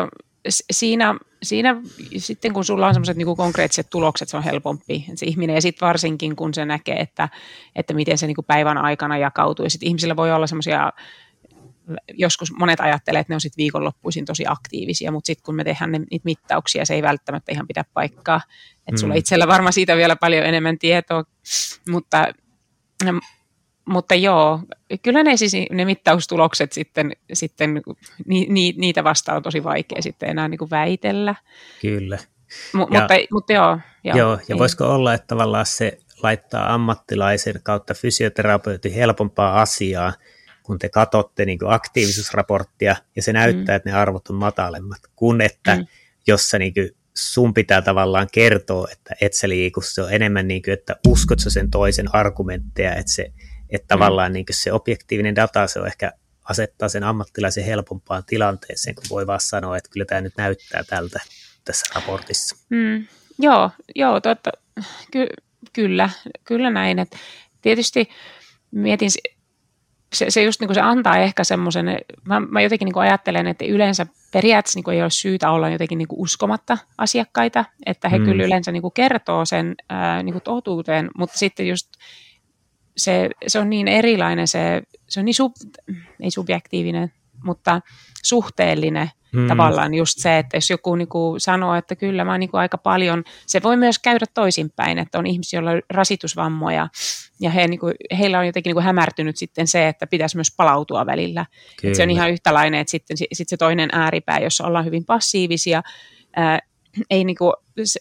siinä, 0.71 1.15
siinä 1.43 1.75
sitten 2.17 2.53
kun 2.53 2.65
sulla 2.65 2.87
on 2.87 2.93
semmoiset 2.93 3.17
niin 3.17 3.35
konkreettiset 3.37 3.89
tulokset, 3.89 4.29
se 4.29 4.37
on 4.37 4.43
helpompi 4.43 5.05
se 5.15 5.25
ihminen. 5.25 5.53
Ja 5.53 5.61
sitten 5.61 5.87
varsinkin 5.87 6.35
kun 6.35 6.53
se 6.53 6.65
näkee, 6.65 6.95
että, 6.95 7.29
että 7.75 7.93
miten 7.93 8.17
se 8.17 8.27
niin 8.27 8.35
kuin 8.35 8.45
päivän 8.45 8.77
aikana 8.77 9.17
jakautuu. 9.17 9.65
Ja 9.65 9.69
sitten 9.69 9.87
ihmisillä 9.87 10.15
voi 10.15 10.31
olla 10.31 10.47
semmoisia, 10.47 10.93
joskus 12.13 12.53
monet 12.59 12.79
ajattelee, 12.79 13.21
että 13.21 13.31
ne 13.31 13.35
on 13.35 13.41
sitten 13.41 13.61
viikonloppuisin 13.61 14.25
tosi 14.25 14.43
aktiivisia, 14.47 15.11
mutta 15.11 15.27
sitten 15.27 15.43
kun 15.43 15.55
me 15.55 15.63
tehdään 15.63 15.91
ne, 15.91 15.99
niitä 15.99 16.25
mittauksia, 16.25 16.85
se 16.85 16.93
ei 16.93 17.01
välttämättä 17.01 17.51
ihan 17.51 17.67
pidä 17.67 17.85
paikkaa. 17.93 18.41
Että 18.87 19.01
sulla 19.01 19.13
mm. 19.13 19.17
itsellä 19.17 19.47
varmaan 19.47 19.73
siitä 19.73 19.95
vielä 19.95 20.15
paljon 20.15 20.45
enemmän 20.45 20.77
tietoa, 20.77 21.23
mutta 21.89 22.27
mutta 23.85 24.15
joo, 24.15 24.59
kyllä 25.01 25.23
ne, 25.23 25.37
siis, 25.37 25.53
ne 25.71 25.85
mittaustulokset 25.85 26.71
sitten, 26.71 27.11
sitten 27.33 27.81
ni, 28.25 28.47
ni, 28.49 28.73
niitä 28.77 29.03
vastaan 29.03 29.35
on 29.35 29.43
tosi 29.43 29.63
vaikea 29.63 30.01
sitten 30.01 30.29
enää 30.29 30.47
niin 30.47 30.57
kuin 30.57 30.69
väitellä. 30.69 31.35
Kyllä. 31.81 32.17
M- 32.73 32.79
ja, 32.79 32.85
mutta, 32.85 33.13
mutta 33.31 33.53
joo. 33.53 33.79
Joo, 34.03 34.17
joo 34.17 34.39
ja 34.49 34.57
voisiko 34.57 34.85
olla, 34.85 35.13
että 35.13 35.27
tavallaan 35.27 35.65
se 35.65 35.97
laittaa 36.23 36.73
ammattilaisen 36.73 37.59
kautta 37.63 37.93
fysioterapeutin 37.93 38.93
helpompaa 38.93 39.61
asiaa, 39.61 40.13
kun 40.63 40.79
te 40.79 40.89
katsotte 40.89 41.45
niin 41.45 41.59
aktiivisuusraporttia 41.65 42.95
ja 43.15 43.21
se 43.21 43.33
näyttää, 43.33 43.75
mm. 43.75 43.77
että 43.77 43.89
ne 43.89 43.95
arvot 43.95 44.27
on 44.27 44.35
matalemmat, 44.35 44.99
kun 45.15 45.41
että 45.41 45.75
mm. 45.75 45.85
jos 46.27 46.49
sä 46.49 46.59
niin 46.59 46.73
sun 47.13 47.53
pitää 47.53 47.81
tavallaan 47.81 48.27
kertoa, 48.31 48.87
että 48.91 49.15
et 49.21 49.33
sä 49.33 49.49
liiku, 49.49 49.81
se 49.81 50.01
on 50.01 50.13
enemmän 50.13 50.47
niin 50.47 50.61
kuin, 50.61 50.73
että 50.73 50.95
uskot 51.07 51.39
sen 51.39 51.71
toisen 51.71 52.15
argumentteja, 52.15 52.95
että 52.95 53.11
se 53.11 53.31
että 53.71 53.87
tavallaan 53.87 54.33
niin 54.33 54.45
se 54.51 54.73
objektiivinen 54.73 55.35
data, 55.35 55.67
se 55.67 55.79
on 55.79 55.87
ehkä 55.87 56.11
asettaa 56.43 56.89
sen 56.89 57.03
ammattilaisen 57.03 57.63
helpompaan 57.63 58.23
tilanteeseen, 58.27 58.95
kun 58.95 59.03
voi 59.09 59.27
vaan 59.27 59.39
sanoa, 59.39 59.77
että 59.77 59.89
kyllä 59.89 60.05
tämä 60.05 60.21
nyt 60.21 60.33
näyttää 60.37 60.83
tältä 60.83 61.19
tässä 61.65 61.85
raportissa. 61.95 62.55
Mm. 62.69 63.07
Joo, 63.39 63.71
joo 63.95 64.21
totta, 64.21 64.51
ky- 65.11 65.35
kyllä, 65.73 66.09
kyllä 66.43 66.69
näin. 66.69 66.99
Et 66.99 67.15
tietysti 67.61 68.09
mietin, 68.71 69.09
se, 70.13 70.25
se 70.29 70.43
just 70.43 70.59
niin 70.59 70.67
kuin 70.67 70.75
se 70.75 70.81
antaa 70.81 71.17
ehkä 71.17 71.43
semmoisen, 71.43 71.85
mä, 72.25 72.39
mä 72.39 72.61
jotenkin 72.61 72.85
niin 72.85 72.93
kuin 72.93 73.03
ajattelen, 73.03 73.47
että 73.47 73.65
yleensä 73.65 74.05
periaatteessa 74.33 74.77
niin 74.77 74.83
kuin 74.83 74.95
ei 74.95 75.01
ole 75.01 75.09
syytä 75.09 75.51
olla 75.51 75.69
jotenkin 75.69 75.97
niin 75.97 76.07
kuin 76.07 76.19
uskomatta 76.19 76.77
asiakkaita, 76.97 77.65
että 77.85 78.09
he 78.09 78.19
mm. 78.19 78.25
kyllä 78.25 78.43
yleensä 78.43 78.71
niin 78.71 78.81
kuin 78.81 78.93
kertoo 78.93 79.45
sen 79.45 79.75
ää, 79.89 80.23
niin 80.23 80.33
kuin 80.33 80.43
totuuteen, 80.43 81.09
mutta 81.17 81.37
sitten 81.37 81.67
just 81.67 81.89
se, 82.97 83.29
se 83.47 83.59
on 83.59 83.69
niin 83.69 83.87
erilainen, 83.87 84.47
se, 84.47 84.81
se 85.09 85.19
on 85.19 85.25
niin 85.25 85.35
sub, 85.35 85.53
ei 86.19 86.31
subjektiivinen, 86.31 87.11
mutta 87.43 87.81
suhteellinen 88.23 89.09
Mm. 89.31 89.47
Tavallaan 89.47 89.93
just 89.93 90.19
se, 90.19 90.37
että 90.37 90.57
jos 90.57 90.69
joku 90.69 90.95
niin 90.95 91.07
kuin 91.07 91.39
sanoo, 91.39 91.75
että 91.75 91.95
kyllä 91.95 92.25
mä 92.25 92.37
niin 92.37 92.51
kuin 92.51 92.61
aika 92.61 92.77
paljon, 92.77 93.23
se 93.45 93.63
voi 93.63 93.77
myös 93.77 93.99
käydä 93.99 94.25
toisinpäin, 94.33 94.97
että 94.97 95.19
on 95.19 95.27
ihmisiä, 95.27 95.57
joilla 95.57 95.71
on 95.71 95.81
rasitusvammoja 95.89 96.87
ja 97.39 97.49
he, 97.49 97.67
niin 97.67 97.79
kuin, 97.79 97.93
heillä 98.19 98.39
on 98.39 98.45
jotenkin 98.45 98.69
niin 98.69 98.75
kuin 98.75 98.85
hämärtynyt 98.85 99.37
sitten 99.37 99.67
se, 99.67 99.87
että 99.87 100.07
pitäisi 100.07 100.37
myös 100.37 100.53
palautua 100.57 101.05
välillä. 101.05 101.45
Että 101.83 101.97
se 101.97 102.03
on 102.03 102.09
ihan 102.09 102.31
yhtälainen, 102.31 102.79
että 102.79 102.91
sitten, 102.91 103.17
sitten 103.17 103.45
se 103.47 103.57
toinen 103.57 103.89
ääripää, 103.91 104.39
jossa 104.39 104.67
ollaan 104.67 104.85
hyvin 104.85 105.05
passiivisia, 105.05 105.81
ää, 106.35 106.59
ei 107.09 107.23
niinku, 107.23 107.53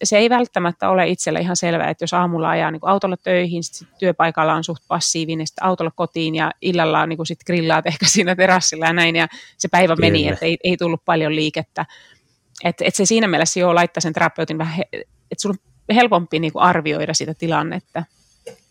se 0.02 0.18
ei 0.18 0.30
välttämättä 0.30 0.88
ole 0.88 1.08
itselle 1.08 1.40
ihan 1.40 1.56
selvää, 1.56 1.90
että 1.90 2.02
jos 2.02 2.14
aamulla 2.14 2.50
ajaa 2.50 2.70
niinku 2.70 2.86
autolla 2.86 3.16
töihin, 3.16 3.64
sit 3.64 3.88
työpaikalla 3.98 4.54
on 4.54 4.64
suht 4.64 4.82
passiivinen, 4.88 5.46
sitten 5.46 5.64
autolla 5.64 5.92
kotiin 5.96 6.34
ja 6.34 6.50
illalla 6.62 7.00
on 7.00 7.08
niinku 7.08 7.24
sit 7.24 7.44
grillaat 7.46 7.86
ehkä 7.86 8.06
siinä 8.06 8.36
terassilla 8.36 8.86
ja 8.86 8.92
näin, 8.92 9.16
ja 9.16 9.28
se 9.58 9.68
päivä 9.68 9.96
Kyllä. 9.96 10.06
meni, 10.06 10.28
että 10.28 10.46
ei, 10.46 10.58
ei 10.64 10.76
tullut 10.76 11.04
paljon 11.04 11.36
liikettä. 11.36 11.86
Että 12.64 12.84
et 12.84 12.94
se 12.94 13.06
siinä 13.06 13.28
mielessä 13.28 13.60
jo 13.60 13.74
laittaa 13.74 14.00
sen 14.00 14.12
terapeutin 14.12 14.58
vähän, 14.58 14.80
että 14.92 15.42
sulla 15.42 15.56
on 15.88 15.94
helpompi 15.94 16.38
niinku 16.38 16.58
arvioida 16.58 17.14
sitä 17.14 17.34
tilannetta. 17.34 18.04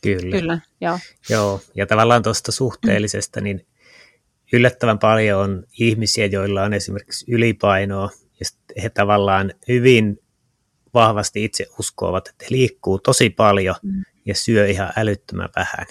Kyllä. 0.02 0.38
Kyllä, 0.38 0.60
joo. 0.82 1.00
joo. 1.30 1.62
Ja 1.76 1.88
tavallaan 1.88 2.24
tuosta 2.24 2.52
suhteellisesta, 2.52 3.42
niin 3.42 3.66
yllättävän 4.54 5.00
paljon 5.00 5.42
on 5.42 5.64
ihmisiä, 5.80 6.26
joilla 6.26 6.64
on 6.64 6.74
esimerkiksi 6.74 7.26
ylipainoa, 7.32 8.10
ja 8.40 8.46
he 8.84 8.90
tavallaan 8.90 9.54
hyvin 9.68 10.22
vahvasti 10.94 11.44
itse 11.44 11.66
uskovat, 11.80 12.28
että 12.28 12.46
he 12.46 12.56
liikkuu 12.56 13.00
tosi 13.00 13.30
paljon 13.30 13.76
mm. 13.84 14.04
ja 14.26 14.36
syö 14.36 14.68
ihan 14.68 14.94
älyttömän 14.98 15.50
vähän. 15.56 15.86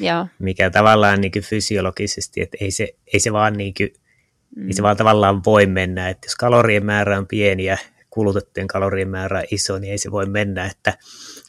Joo. 0.00 0.26
Mikä 0.38 0.70
tavallaan 0.70 1.20
niin 1.20 1.32
fysiologisesti, 1.42 2.40
että 2.40 2.56
ei 2.60 2.70
se, 2.70 2.94
ei 3.12 3.20
se 3.20 3.32
vaan 3.32 3.52
niin 3.52 3.74
kuin, 3.78 3.92
mm. 4.56 4.66
ei 4.66 4.72
se 4.72 4.82
vaan 4.82 4.96
tavallaan 4.96 5.44
voi 5.44 5.66
mennä, 5.66 6.08
että 6.08 6.26
jos 6.26 6.36
kalorien 6.36 6.84
määrä 6.84 7.18
on 7.18 7.26
pieni 7.26 7.64
ja 7.64 7.78
kulutettujen 8.10 8.68
kalorien 8.68 9.08
määrä 9.08 9.38
on 9.38 9.44
iso, 9.50 9.78
niin 9.78 9.90
ei 9.90 9.98
se 9.98 10.10
voi 10.10 10.26
mennä, 10.26 10.64
että, 10.64 10.90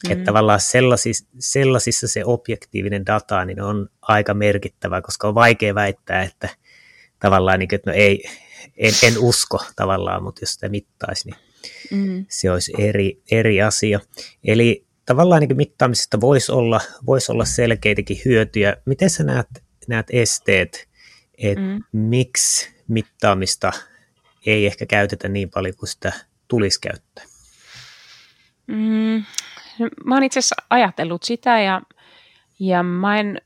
mm. 0.06 0.12
että 0.12 0.24
tavallaan 0.24 0.60
sellaisissa, 0.60 1.28
sellaisissa 1.38 2.08
se 2.08 2.24
objektiivinen 2.24 3.06
data 3.06 3.44
niin 3.44 3.62
on 3.62 3.88
aika 4.02 4.34
merkittävä, 4.34 5.02
koska 5.02 5.28
on 5.28 5.34
vaikea 5.34 5.74
väittää, 5.74 6.22
että 6.22 6.48
tavallaan 7.18 7.58
niin 7.58 7.68
kuin, 7.68 7.76
että 7.76 7.90
no 7.90 7.96
ei, 7.96 8.24
en, 8.76 8.92
en 9.02 9.18
usko 9.18 9.58
tavallaan, 9.76 10.22
mutta 10.22 10.42
jos 10.42 10.52
sitä 10.52 10.68
mittaisi, 10.68 11.30
niin 11.30 11.36
mm. 11.90 12.26
se 12.28 12.50
olisi 12.50 12.72
eri, 12.78 13.22
eri 13.30 13.62
asia. 13.62 14.00
Eli 14.44 14.86
tavallaan 15.06 15.42
niin 15.42 15.56
mittaamisesta 15.56 16.20
voisi 16.20 16.52
olla, 16.52 16.80
voisi 17.06 17.32
olla 17.32 17.44
selkeitäkin 17.44 18.20
hyötyjä. 18.24 18.76
Miten 18.86 19.10
sä 19.10 19.24
näet, 19.24 19.46
näet 19.88 20.06
esteet, 20.10 20.88
että 21.38 21.64
mm. 21.64 21.82
miksi 21.92 22.70
mittaamista 22.88 23.72
ei 24.46 24.66
ehkä 24.66 24.86
käytetä 24.86 25.28
niin 25.28 25.50
paljon 25.50 25.76
kuin 25.76 25.88
sitä 25.88 26.12
tulisi 26.48 26.80
käyttää? 26.80 27.24
Mm, 28.66 29.24
mä 30.04 30.14
oon 30.14 30.22
itse 30.22 30.38
asiassa 30.38 30.56
ajatellut 30.70 31.22
sitä 31.22 31.60
ja, 31.60 31.82
ja 32.58 32.82
mä 32.82 33.20
en, 33.20 33.40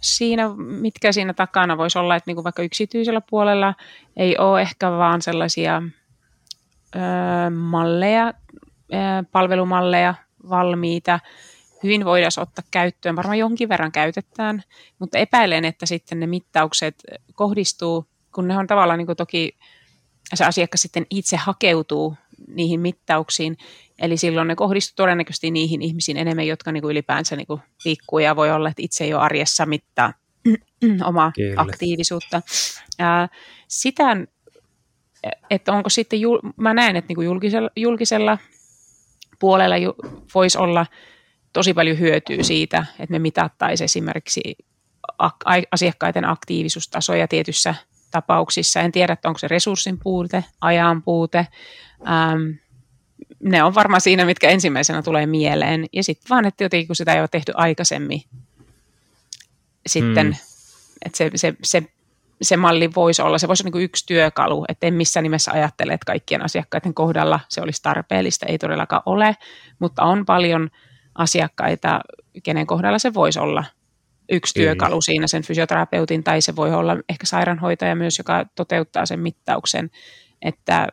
siinä, 0.00 0.48
mitkä 0.56 1.12
siinä 1.12 1.34
takana 1.34 1.78
voisi 1.78 1.98
olla, 1.98 2.16
että 2.16 2.28
niin 2.28 2.36
kuin 2.36 2.44
vaikka 2.44 2.62
yksityisellä 2.62 3.20
puolella 3.30 3.74
ei 4.16 4.38
ole 4.38 4.60
ehkä 4.60 4.90
vaan 4.90 5.22
sellaisia 5.22 5.82
ö, 6.96 7.50
malleja, 7.50 8.26
ö, 8.26 8.96
palvelumalleja 9.32 10.14
valmiita, 10.48 11.20
hyvin 11.82 12.04
voidaan 12.04 12.32
ottaa 12.40 12.64
käyttöön, 12.70 13.16
varmaan 13.16 13.38
jonkin 13.38 13.68
verran 13.68 13.92
käytetään, 13.92 14.62
mutta 14.98 15.18
epäilen, 15.18 15.64
että 15.64 15.86
sitten 15.86 16.20
ne 16.20 16.26
mittaukset 16.26 16.94
kohdistuu, 17.34 18.06
kun 18.34 18.48
ne 18.48 18.56
on 18.56 18.66
tavallaan 18.66 18.98
niin 18.98 19.16
toki 19.16 19.56
se 20.34 20.44
asiakas 20.44 20.82
sitten 20.82 21.06
itse 21.10 21.36
hakeutuu 21.36 22.16
niihin 22.48 22.80
mittauksiin, 22.80 23.56
eli 24.00 24.16
silloin 24.16 24.48
ne 24.48 24.54
kohdistuu 24.54 24.94
todennäköisesti 24.96 25.50
niihin 25.50 25.82
ihmisiin 25.82 26.16
enemmän, 26.16 26.46
jotka 26.46 26.72
niin 26.72 26.82
kuin 26.82 26.90
ylipäänsä 26.90 27.36
niin 27.36 27.46
kuin 27.46 27.60
liikkuu 27.84 28.18
ja 28.18 28.36
voi 28.36 28.50
olla, 28.50 28.68
että 28.68 28.82
itse 28.82 29.04
ei 29.04 29.14
ole 29.14 29.22
arjessa 29.22 29.66
mittaa 29.66 30.12
omaa 31.04 31.32
Kyllä. 31.34 31.60
aktiivisuutta. 31.60 32.42
Ää, 32.98 33.28
sitä, 33.68 34.16
että 35.50 35.72
onko 35.72 35.90
sitten, 35.90 36.20
mä 36.56 36.74
näen, 36.74 36.96
että 36.96 37.08
niin 37.08 37.16
kuin 37.16 37.26
julkisella, 37.26 37.70
julkisella 37.76 38.38
puolella 39.38 39.74
voisi 40.34 40.58
olla 40.58 40.86
tosi 41.52 41.74
paljon 41.74 41.98
hyötyä 41.98 42.42
siitä, 42.42 42.86
että 42.98 43.12
me 43.12 43.18
mitattaisiin 43.18 43.84
esimerkiksi 43.84 44.40
asiakkaiden 45.72 46.24
aktiivisuustasoja 46.24 47.28
tietyssä 47.28 47.74
tapauksissa. 48.10 48.80
En 48.80 48.92
tiedä, 48.92 49.12
että 49.12 49.28
onko 49.28 49.38
se 49.38 49.48
resurssin 49.48 49.98
puute, 50.02 50.44
ajan 50.60 51.02
puute. 51.02 51.46
Ähm, 52.08 52.50
ne 53.42 53.62
on 53.62 53.74
varmaan 53.74 54.00
siinä, 54.00 54.24
mitkä 54.24 54.48
ensimmäisenä 54.48 55.02
tulee 55.02 55.26
mieleen. 55.26 55.86
Ja 55.92 56.04
sitten 56.04 56.28
vaan, 56.30 56.46
että 56.46 56.64
jotenkin 56.64 56.86
kun 56.86 56.96
sitä 56.96 57.14
ei 57.14 57.20
ole 57.20 57.28
tehty 57.28 57.52
aikaisemmin, 57.54 58.22
sitten, 59.86 60.26
mm. 60.26 60.34
että 61.04 61.18
se, 61.18 61.30
se, 61.34 61.54
se, 61.62 61.82
se 62.42 62.56
malli 62.56 62.94
voisi 62.94 63.22
olla, 63.22 63.38
se 63.38 63.48
voisi 63.48 63.62
olla 63.62 63.70
niin 63.74 63.84
yksi 63.84 64.06
työkalu, 64.06 64.64
että 64.68 64.86
en 64.86 64.94
missään 64.94 65.22
nimessä 65.22 65.52
ajattele, 65.52 65.92
että 65.92 66.06
kaikkien 66.06 66.44
asiakkaiden 66.44 66.94
kohdalla 66.94 67.40
se 67.48 67.60
olisi 67.60 67.82
tarpeellista, 67.82 68.46
ei 68.46 68.58
todellakaan 68.58 69.02
ole, 69.06 69.36
mutta 69.78 70.02
on 70.02 70.26
paljon 70.26 70.70
asiakkaita, 71.14 72.00
kenen 72.42 72.66
kohdalla 72.66 72.98
se 72.98 73.14
voisi 73.14 73.38
olla 73.38 73.64
yksi 74.30 74.54
Kyllä. 74.54 74.66
työkalu 74.66 75.00
siinä 75.00 75.26
sen 75.26 75.42
fysioterapeutin, 75.42 76.24
tai 76.24 76.40
se 76.40 76.56
voi 76.56 76.74
olla 76.74 76.96
ehkä 77.08 77.26
sairaanhoitaja 77.26 77.96
myös, 77.96 78.18
joka 78.18 78.44
toteuttaa 78.54 79.06
sen 79.06 79.20
mittauksen, 79.20 79.90
että, 80.42 80.88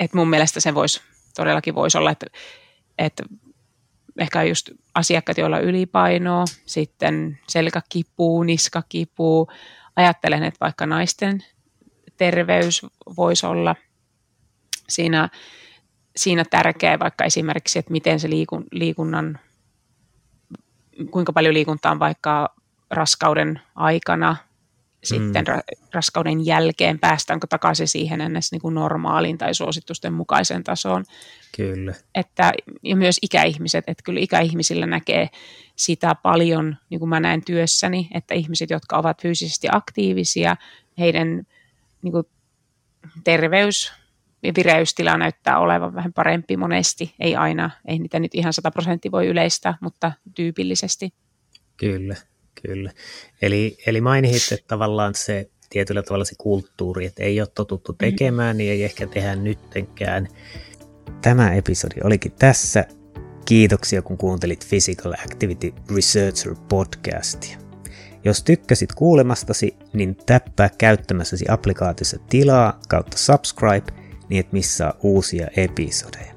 että 0.00 0.16
mun 0.16 0.30
mielestä 0.30 0.60
se 0.60 0.74
voisi, 0.74 1.00
todellakin 1.36 1.74
voisi 1.74 1.98
olla, 1.98 2.10
että, 2.10 2.26
että 2.98 3.22
ehkä 4.18 4.42
just 4.42 4.70
asiakkaat, 4.94 5.38
joilla 5.38 5.56
on 5.56 5.64
ylipainoa, 5.64 6.44
sitten 6.66 7.38
selkäkipu, 7.48 8.42
niskakipu, 8.42 9.48
ajattelen, 9.96 10.42
että 10.42 10.60
vaikka 10.60 10.86
naisten 10.86 11.44
terveys 12.16 12.82
voisi 13.16 13.46
olla 13.46 13.76
siinä, 14.88 15.28
siinä 16.16 16.44
tärkeä, 16.50 16.98
vaikka 16.98 17.24
esimerkiksi, 17.24 17.78
että 17.78 17.92
miten 17.92 18.20
se 18.20 18.30
liikun, 18.30 18.64
liikunnan 18.72 19.38
kuinka 21.10 21.32
paljon 21.32 21.54
liikuntaa 21.54 21.92
on 21.92 21.98
vaikka 21.98 22.54
raskauden 22.90 23.60
aikana, 23.74 24.36
sitten 25.04 25.44
mm. 25.44 25.84
raskauden 25.94 26.46
jälkeen, 26.46 26.98
päästäänkö 26.98 27.46
takaisin 27.46 27.88
siihen 27.88 28.20
ennäs 28.20 28.52
niin 28.52 28.62
kuin 28.62 28.74
normaaliin 28.74 29.38
tai 29.38 29.54
suositusten 29.54 30.12
mukaiseen 30.12 30.64
tasoon. 30.64 31.04
Kyllä. 31.56 31.94
Että, 32.14 32.52
ja 32.82 32.96
myös 32.96 33.18
ikäihmiset, 33.22 33.84
että 33.86 34.02
kyllä 34.04 34.20
ikäihmisillä 34.20 34.86
näkee 34.86 35.28
sitä 35.76 36.14
paljon, 36.14 36.76
niin 36.90 36.98
kuin 36.98 37.08
mä 37.08 37.20
näen 37.20 37.44
työssäni, 37.44 38.08
että 38.14 38.34
ihmiset, 38.34 38.70
jotka 38.70 38.98
ovat 38.98 39.22
fyysisesti 39.22 39.68
aktiivisia, 39.70 40.56
heidän 40.98 41.46
niin 42.02 42.12
kuin, 42.12 42.24
terveys 43.24 43.92
vireystila 44.56 45.16
näyttää 45.16 45.58
olevan 45.58 45.94
vähän 45.94 46.12
parempi 46.12 46.56
monesti, 46.56 47.14
ei 47.20 47.36
aina, 47.36 47.70
ei 47.88 47.98
niitä 47.98 48.20
nyt 48.20 48.34
ihan 48.34 48.52
100 48.52 48.70
prosenttia 48.70 49.12
voi 49.12 49.26
yleistää, 49.26 49.78
mutta 49.80 50.12
tyypillisesti. 50.34 51.12
Kyllä, 51.76 52.14
kyllä. 52.62 52.90
Eli, 53.42 53.76
eli 53.86 54.00
mainitsit, 54.00 54.52
että 54.52 54.68
tavallaan 54.68 55.14
se 55.14 55.50
tietyllä 55.70 56.02
tavalla 56.02 56.24
se 56.24 56.34
kulttuuri, 56.38 57.06
että 57.06 57.22
ei 57.22 57.40
ole 57.40 57.48
totuttu 57.54 57.92
mm-hmm. 57.92 58.10
tekemään, 58.10 58.56
niin 58.56 58.72
ei 58.72 58.84
ehkä 58.84 59.06
tehdä 59.06 59.36
nyttenkään. 59.36 60.28
Tämä 61.22 61.54
episodi 61.54 61.94
olikin 62.04 62.32
tässä. 62.32 62.84
Kiitoksia, 63.44 64.02
kun 64.02 64.18
kuuntelit 64.18 64.66
Physical 64.68 65.12
Activity 65.12 65.74
Researcher 65.94 66.54
podcastia. 66.68 67.58
Jos 68.24 68.42
tykkäsit 68.42 68.92
kuulemastasi, 68.92 69.76
niin 69.92 70.16
täppää 70.26 70.70
käyttämässäsi 70.78 71.44
applikaatiossa 71.48 72.18
tilaa 72.28 72.80
kautta 72.88 73.18
subscribe– 73.18 73.92
niin 74.32 74.40
et 74.40 74.52
missaa 74.52 74.94
uusia 75.02 75.48
episodeja. 75.56 76.34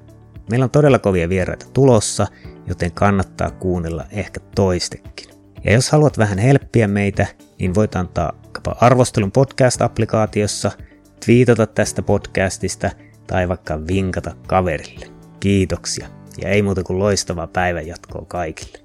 Meillä 0.49 0.63
on 0.63 0.69
todella 0.69 0.99
kovia 0.99 1.29
vieraita 1.29 1.65
tulossa, 1.73 2.27
joten 2.67 2.91
kannattaa 2.91 3.51
kuunnella 3.51 4.05
ehkä 4.11 4.39
toistekin. 4.55 5.34
Ja 5.65 5.73
jos 5.73 5.89
haluat 5.89 6.17
vähän 6.17 6.37
helppiä 6.37 6.87
meitä, 6.87 7.27
niin 7.59 7.75
voit 7.75 7.95
antaa 7.95 8.41
arvostelun 8.81 9.31
podcast-applikaatiossa, 9.31 10.71
twiitata 11.25 11.67
tästä 11.67 12.01
podcastista 12.01 12.91
tai 13.27 13.49
vaikka 13.49 13.87
vinkata 13.87 14.35
kaverille. 14.47 15.05
Kiitoksia 15.39 16.07
ja 16.41 16.49
ei 16.49 16.61
muuta 16.61 16.83
kuin 16.83 16.99
loistavaa 16.99 17.47
päivänjatkoa 17.47 18.25
kaikille. 18.27 18.84